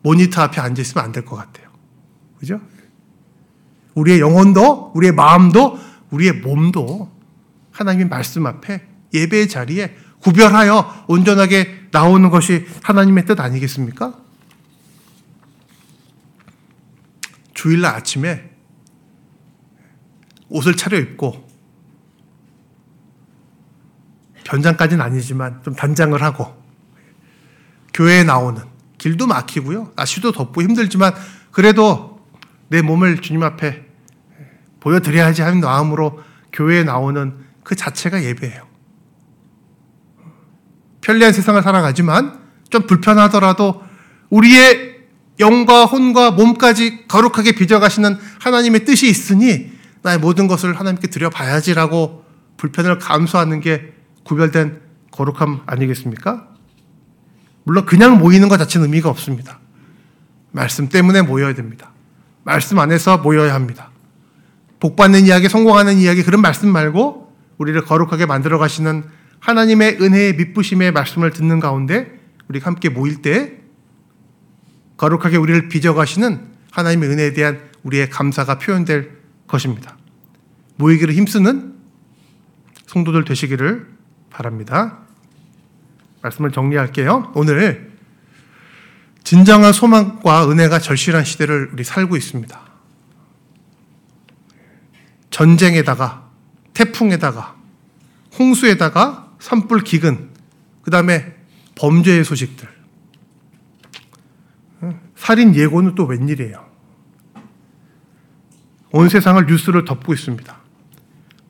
모니터 0.01 0.43
앞에 0.43 0.61
앉아 0.61 0.81
있으면 0.81 1.03
안 1.03 1.11
될 1.11 1.25
것 1.25 1.35
같아요. 1.35 1.67
그죠? 2.39 2.61
우리의 3.95 4.19
영혼도, 4.19 4.91
우리의 4.93 5.13
마음도, 5.13 5.79
우리의 6.11 6.33
몸도 6.33 7.11
하나님의 7.71 8.07
말씀 8.07 8.45
앞에 8.45 8.87
예배의 9.13 9.49
자리에 9.49 9.95
구별하여 10.19 11.05
온전하게 11.07 11.87
나오는 11.91 12.29
것이 12.29 12.65
하나님의 12.83 13.25
뜻 13.25 13.39
아니겠습니까? 13.39 14.13
주일날 17.53 17.95
아침에 17.95 18.51
옷을 20.49 20.75
차려입고 20.75 21.47
변장까지는 24.43 25.03
아니지만 25.03 25.61
좀 25.63 25.73
단장을 25.73 26.21
하고 26.21 26.63
교회에 27.93 28.23
나오는 28.23 28.61
길도 28.97 29.27
막히고요. 29.27 29.93
날씨도 29.95 30.31
덥고 30.31 30.61
힘들지만 30.61 31.13
그래도 31.51 32.25
내 32.67 32.81
몸을 32.81 33.21
주님 33.21 33.43
앞에 33.43 33.84
보여드려야지 34.85 35.41
하는 35.41 35.61
마음으로 35.61 36.21
교회에 36.53 36.83
나오는 36.83 37.33
그 37.63 37.75
자체가 37.75 38.23
예배예요. 38.23 38.67
편리한 41.01 41.33
세상을 41.33 41.61
살아가지만 41.61 42.39
좀 42.69 42.85
불편하더라도 42.85 43.81
우리의 44.29 44.95
영과 45.39 45.85
혼과 45.85 46.31
몸까지 46.31 47.07
거룩하게 47.07 47.53
빚어가시는 47.53 48.17
하나님의 48.39 48.85
뜻이 48.85 49.09
있으니 49.09 49.71
나의 50.03 50.19
모든 50.19 50.47
것을 50.47 50.79
하나님께 50.79 51.07
드려봐야지라고 51.07 52.23
불편을 52.57 52.99
감수하는 52.99 53.59
게 53.61 53.93
구별된 54.23 54.81
거룩함 55.11 55.61
아니겠습니까? 55.65 56.47
물론 57.63 57.85
그냥 57.85 58.19
모이는 58.19 58.49
것 58.49 58.57
자체는 58.57 58.85
의미가 58.85 59.09
없습니다. 59.09 59.59
말씀 60.51 60.89
때문에 60.89 61.23
모여야 61.23 61.55
됩니다. 61.55 61.91
말씀 62.43 62.77
안에서 62.77 63.17
모여야 63.17 63.55
합니다. 63.55 63.89
복받는 64.79 65.25
이야기, 65.25 65.49
성공하는 65.49 65.97
이야기, 65.97 66.23
그런 66.23 66.41
말씀 66.41 66.69
말고 66.69 67.33
우리를 67.57 67.79
거룩하게 67.85 68.25
만들어 68.25 68.57
가시는 68.57 69.03
하나님의 69.39 69.97
은혜의 70.01 70.35
밑부심의 70.35 70.91
말씀을 70.91 71.31
듣는 71.31 71.59
가운데 71.59 72.19
우리가 72.49 72.67
함께 72.67 72.89
모일 72.89 73.21
때 73.21 73.59
거룩하게 74.97 75.37
우리를 75.37 75.69
빚어 75.69 75.93
가시는 75.93 76.41
하나님의 76.71 77.09
은혜에 77.09 77.33
대한 77.33 77.61
우리의 77.83 78.09
감사가 78.09 78.57
표현될 78.59 79.11
것입니다. 79.47 79.97
모이기를 80.77 81.13
힘쓰는 81.13 81.75
성도들 82.87 83.25
되시기를 83.25 83.87
바랍니다. 84.29 84.99
말씀을 86.21 86.51
정리할게요. 86.51 87.31
오늘 87.35 87.93
진정한 89.23 89.73
소망과 89.73 90.49
은혜가 90.49 90.79
절실한 90.79 91.23
시대를 91.23 91.71
우리 91.73 91.83
살고 91.83 92.15
있습니다. 92.15 92.74
전쟁에다가 95.29 96.29
태풍에다가 96.73 97.55
홍수에다가 98.37 99.35
산불 99.39 99.83
기근 99.83 100.29
그 100.81 100.91
다음에 100.91 101.35
범죄의 101.75 102.23
소식들 102.23 102.75
살인 105.15 105.55
예고는 105.55 105.95
또 105.95 106.05
웬일이에요. 106.05 106.63
온 108.91 109.09
세상을 109.09 109.43
뉴스를 109.47 109.83
덮고 109.83 110.13
있습니다. 110.13 110.55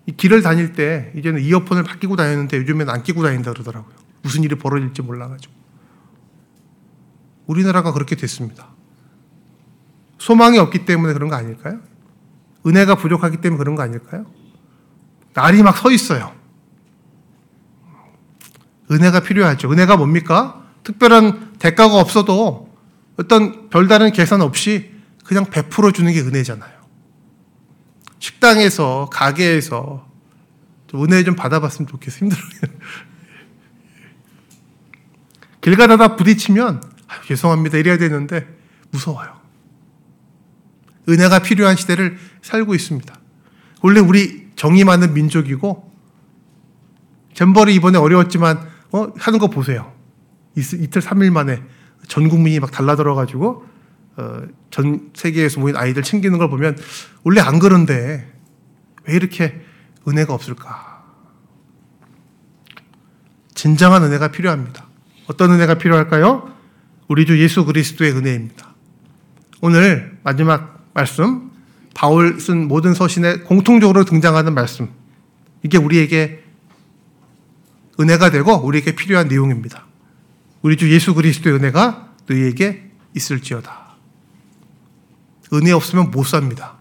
이 0.08 0.12
길을 0.14 0.42
다닐 0.42 0.74
때 0.74 1.12
이제는 1.16 1.42
이어폰을 1.42 1.84
바 1.84 1.98
끼고 1.98 2.16
다녔는데 2.16 2.58
요즘엔 2.58 2.90
안 2.90 3.04
끼고 3.04 3.22
다닌다 3.24 3.52
그러더라고요. 3.52 3.94
무슨 4.22 4.44
일이 4.44 4.56
벌어질지 4.56 5.02
몰라가지고. 5.02 5.54
우리나라가 7.48 7.92
그렇게 7.92 8.16
됐습니다. 8.16 8.70
소망이 10.18 10.58
없기 10.58 10.86
때문에 10.86 11.14
그런 11.14 11.30
거 11.30 11.36
아닐까요? 11.36 11.82
은혜가 12.66 12.95
부족하기 12.95 13.38
때문에 13.38 13.57
그런 13.57 13.76
거 13.76 13.84
아닐까요? 13.84 14.26
날이 15.34 15.61
막 15.63 15.78
서 15.78 15.91
있어요. 15.91 16.34
은혜가 18.89 19.22
필요하죠. 19.22 19.72
은혜가 19.72 19.97
뭡니까? 19.97 20.63
특별한 20.84 21.53
대가가 21.59 21.99
없어도 21.99 22.74
어떤 23.18 23.70
별다른 23.70 24.11
계산 24.11 24.41
없이 24.41 24.91
그냥 25.24 25.45
베풀어 25.45 25.91
주는 25.91 26.11
게 26.11 26.22
은혜잖아요. 26.22 26.76
식당에서, 28.20 29.09
가게에서 29.11 30.07
좀 30.88 31.03
은혜 31.03 31.24
좀 31.24 31.36
받아봤으면 31.36 31.88
좋겠어요. 31.88 32.20
힘들어요. 32.20 32.49
길 35.61 35.76
가다가 35.76 36.16
부딪히면 36.16 36.84
죄송합니다 37.28 37.78
이래야 37.80 37.97
되는데 37.97 38.47
무서워요. 38.91 39.45
은혜가 41.08 41.39
필요한 41.39 41.76
시대를 41.76 42.18
살고 42.41 42.76
있습니다. 42.76 43.14
원래 43.82 43.99
우리 43.99 44.47
정이 44.56 44.84
많은 44.84 45.14
민족이고 45.14 45.91
잼버리 47.34 47.76
이번에 47.76 47.97
어려웠지만 47.97 48.68
어, 48.91 49.08
하는 49.18 49.39
거 49.39 49.49
보세요. 49.49 49.93
이 50.56 50.62
틀, 50.62 51.01
3일 51.01 51.32
만에 51.32 51.62
전 52.08 52.30
국민이 52.30 52.60
막 52.60 52.72
달라들어가지고 52.72 53.66
어, 54.18 54.41
전 54.72 55.12
세계에서 55.14 55.60
모인 55.60 55.76
아이들 55.76 56.01
챙기는 56.01 56.38
걸 56.38 56.49
보면 56.49 56.78
원래 57.24 57.41
안 57.41 57.60
그런데 57.60 58.32
왜 59.03 59.14
이렇게 59.14 59.62
은혜가 60.08 60.34
없을까? 60.34 61.03
진정한 63.53 64.03
은혜가 64.03 64.30
필요합니다. 64.30 64.88
어떤 65.28 65.51
은혜가 65.51 65.76
필요할까요? 65.76 66.53
우리 67.08 67.26
주 67.26 67.39
예수 67.39 67.66
그리스도의 67.66 68.12
은혜입니다. 68.14 68.74
오늘 69.62 70.18
마지막 70.24 70.75
말씀, 70.96 71.52
바울 71.93 72.39
쓴 72.39 72.68
모든 72.68 72.93
서신에 72.93 73.39
공통적으로 73.39 74.06
등장하는 74.06 74.54
말씀. 74.54 74.89
이게 75.62 75.78
우리에게 75.78 76.43
은혜가 78.00 78.32
되고 78.32 78.54
우리에게 78.54 78.96
필요한 78.96 79.28
내용입니다. 79.28 79.86
우리 80.62 80.78
주 80.78 80.91
예수 80.91 81.14
그리스도의 81.14 81.58
은혜가 81.58 82.14
너희에게 82.28 82.91
있을지어다. 83.14 83.86
은혜 85.54 85.72
없으면 85.72 86.12
못 86.12 86.24
삽니다. 86.24 86.78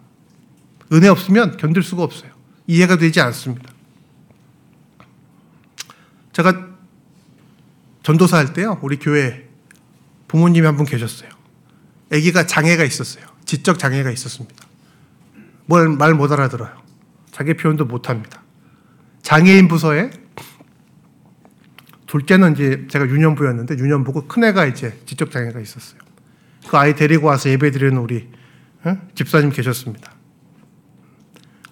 은혜 0.93 1.09
없으면 1.09 1.57
견딜 1.57 1.83
수가 1.83 2.03
없어요. 2.05 2.31
이해가 2.69 2.97
되지 2.99 3.21
않습니다. 3.21 3.73
제가 6.33 6.69
전도사 8.05 8.37
할 8.37 8.53
때요, 8.53 8.79
우리 8.83 8.99
교회 8.99 9.49
부모님이 10.29 10.67
한 10.67 10.77
분 10.77 10.87
계셨어요. 10.87 11.34
아기가 12.13 12.47
장애가 12.47 12.85
있었어요. 12.85 13.25
지적 13.45 13.79
장애가 13.79 14.11
있었습니다. 14.11 14.65
뭘 15.67 15.89
말 15.97 16.15
못 16.15 16.31
알아들어요. 16.33 16.71
자기 17.31 17.55
표현도 17.55 17.87
못 17.87 18.09
합니다. 18.09 18.43
장애인 19.23 19.69
부서에 19.69 20.11
둘째는 22.07 22.53
이제 22.53 22.87
제가 22.91 23.07
유년부였는데 23.07 23.77
유년부고 23.79 24.27
큰애가 24.29 24.67
이제 24.67 25.01
지적 25.07 25.31
장애가 25.31 25.59
있었어요. 25.61 25.99
그 26.69 26.77
아이 26.77 26.95
데리고 26.95 27.27
와서 27.27 27.51
예배 27.51 27.71
드리는 27.73 27.97
우리 27.99 28.29
어? 28.85 28.97
집사님 29.15 29.51
계셨습니다. 29.51 30.13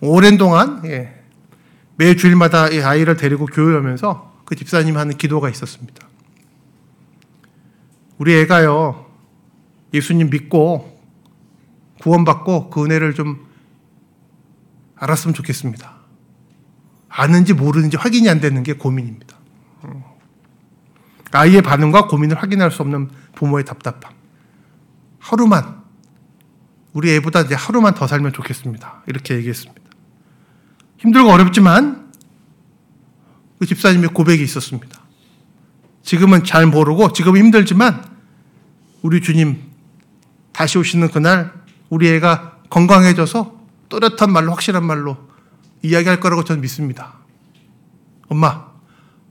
오랜 0.00 0.36
동안 0.38 0.82
예, 0.86 1.20
매 1.96 2.16
주일마다 2.16 2.68
이 2.68 2.80
아이를 2.80 3.16
데리고 3.16 3.46
교회하면서 3.46 4.42
그 4.44 4.56
집사님 4.56 4.96
하는 4.96 5.16
기도가 5.16 5.48
있었습니다. 5.48 6.08
우리 8.18 8.34
애가요 8.40 9.06
예수님 9.92 10.30
믿고 10.30 11.00
구원받고 12.00 12.70
그 12.70 12.84
은혜를 12.84 13.14
좀 13.14 13.46
알았으면 14.96 15.34
좋겠습니다. 15.34 15.92
아는지 17.08 17.52
모르는지 17.52 17.96
확인이 17.96 18.28
안 18.28 18.40
되는 18.40 18.62
게 18.62 18.72
고민입니다. 18.72 19.36
음. 19.84 20.02
아이의 21.32 21.62
반응과 21.62 22.06
고민을 22.08 22.40
확인할 22.40 22.70
수 22.70 22.82
없는 22.82 23.10
부모의 23.34 23.64
답답함. 23.64 24.14
하루만 25.18 25.82
우리 26.92 27.10
애보다 27.14 27.42
이제 27.42 27.54
하루만 27.54 27.94
더 27.94 28.06
살면 28.06 28.32
좋겠습니다. 28.32 29.02
이렇게 29.06 29.34
얘기했습니다. 29.36 29.82
힘들고 30.98 31.30
어렵지만 31.30 32.12
그 33.58 33.66
집사님의 33.66 34.10
고백이 34.10 34.42
있었습니다. 34.42 35.00
지금은 36.02 36.44
잘 36.44 36.66
모르고 36.66 37.12
지금은 37.12 37.40
힘들지만 37.40 38.04
우리 39.02 39.20
주님 39.20 39.71
다시 40.52 40.78
오시는 40.78 41.08
그날 41.10 41.52
우리 41.90 42.08
애가 42.08 42.58
건강해져서 42.70 43.60
또렷한 43.88 44.32
말로 44.32 44.52
확실한 44.52 44.84
말로 44.84 45.16
이야기할 45.82 46.20
거라고 46.20 46.44
저는 46.44 46.62
믿습니다. 46.62 47.14
엄마, 48.28 48.66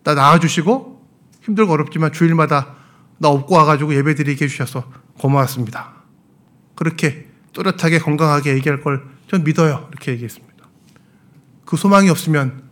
나 0.04 0.14
낳아주시고 0.14 1.08
힘들고 1.42 1.74
어렵지만 1.74 2.12
주일마다 2.12 2.76
나 3.18 3.30
업고 3.30 3.56
와가지고 3.56 3.96
예배 3.96 4.16
드리게 4.16 4.46
해주셔서 4.46 4.92
고마웠습니다. 5.20 5.94
그렇게 6.76 7.28
또렷하게 7.54 8.00
건강하게 8.00 8.54
얘기할 8.56 8.82
걸 8.82 9.22
전 9.32 9.46
믿어요. 9.46 9.88
이렇게 9.92 10.12
얘기했습니다. 10.12 10.68
그 11.64 11.78
소망이 11.78 12.10
없으면 12.10 12.64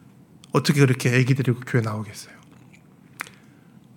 어떻게 0.52 0.82
그렇게 0.82 1.16
애기 1.16 1.34
데리고 1.34 1.62
교회 1.66 1.82
나오겠어요? 1.82 2.36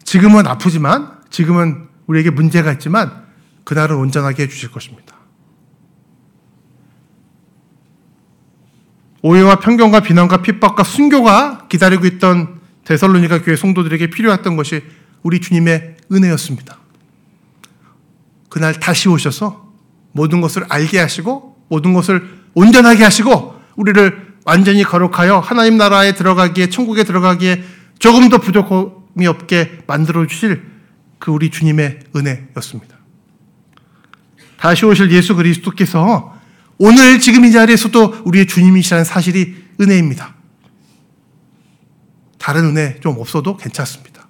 지금은 0.05 0.46
아프지만, 0.46 1.20
지금은 1.28 1.88
우리에게 2.07 2.30
문제가 2.30 2.70
있지만, 2.74 3.22
그날은 3.73 3.97
온전하게 3.97 4.43
해주실 4.43 4.70
것입니다. 4.70 5.16
오해와 9.23 9.61
편견과 9.61 10.01
비난과 10.01 10.43
핍박과 10.43 10.85
순교가 10.85 11.68
기다리고 11.68 12.05
있던 12.07 12.61
데살로니가 12.85 13.41
교회 13.41 13.57
성도들에게 13.57 14.11
필요했던 14.11 14.57
것이 14.57 14.83
우리 15.23 15.41
주님의 15.41 15.97
은혜였습니다. 16.12 16.77
그날 18.51 18.79
다시 18.79 19.09
오셔서 19.09 19.73
모든 20.12 20.43
것을 20.43 20.66
알게 20.68 20.99
하시고 20.99 21.57
모든 21.68 21.95
것을 21.95 22.29
온전하게 22.53 23.05
하시고 23.05 23.59
우리를 23.77 24.35
완전히 24.45 24.83
거룩하여 24.83 25.39
하나님 25.39 25.79
나라에 25.79 26.12
들어가기에 26.12 26.68
천국에 26.68 27.05
들어가기에 27.05 27.64
조금 27.99 28.29
더 28.29 28.37
부족함이 28.37 29.27
없게 29.27 29.79
만들어 29.87 30.27
주실 30.27 30.62
그 31.18 31.31
우리 31.31 31.49
주님의 31.49 32.01
은혜였습니다. 32.14 32.91
다시 34.62 34.86
오실 34.86 35.10
예수 35.10 35.34
그리스도께서 35.34 36.38
오늘 36.78 37.18
지금 37.18 37.44
이 37.44 37.50
자리에서도 37.50 38.22
우리의 38.24 38.46
주님이시라는 38.46 39.04
사실이 39.04 39.56
은혜입니다. 39.80 40.36
다른 42.38 42.66
은혜 42.66 43.00
좀 43.00 43.18
없어도 43.18 43.56
괜찮습니다. 43.56 44.28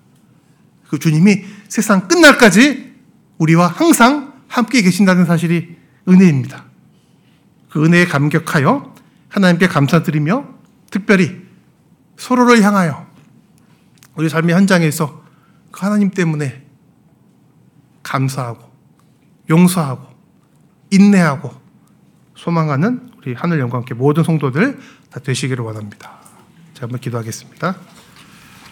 그 0.89 0.99
주님이 0.99 1.45
세상 1.69 2.09
끝날까지 2.09 2.95
우리와 3.37 3.67
항상 3.67 4.33
함께 4.49 4.81
계신다는 4.81 5.27
사실이 5.27 5.77
은혜입니다. 6.09 6.65
그 7.69 7.85
은혜에 7.85 8.07
감격하여 8.07 8.95
하나님께 9.29 9.69
감사드리며 9.69 10.47
특별히 10.91 11.43
서로를 12.17 12.63
향하여 12.63 13.07
우리 14.15 14.31
삶의 14.31 14.55
현장에서 14.55 15.23
그 15.71 15.81
하나님 15.85 16.11
때문에 16.11 16.65
감사하고 18.03 18.73
용서하고 19.51 20.12
인내하고 20.93 21.51
소망하는 22.37 23.11
우리 23.19 23.35
하늘 23.35 23.59
영광께 23.61 23.95
모든 23.95 24.23
성도들 24.23 24.79
다 25.11 25.21
되시기를 25.21 25.65
원합니다. 25.65 26.19
자, 26.75 26.83
한번 26.83 27.01
기도하겠습니다. 27.01 27.77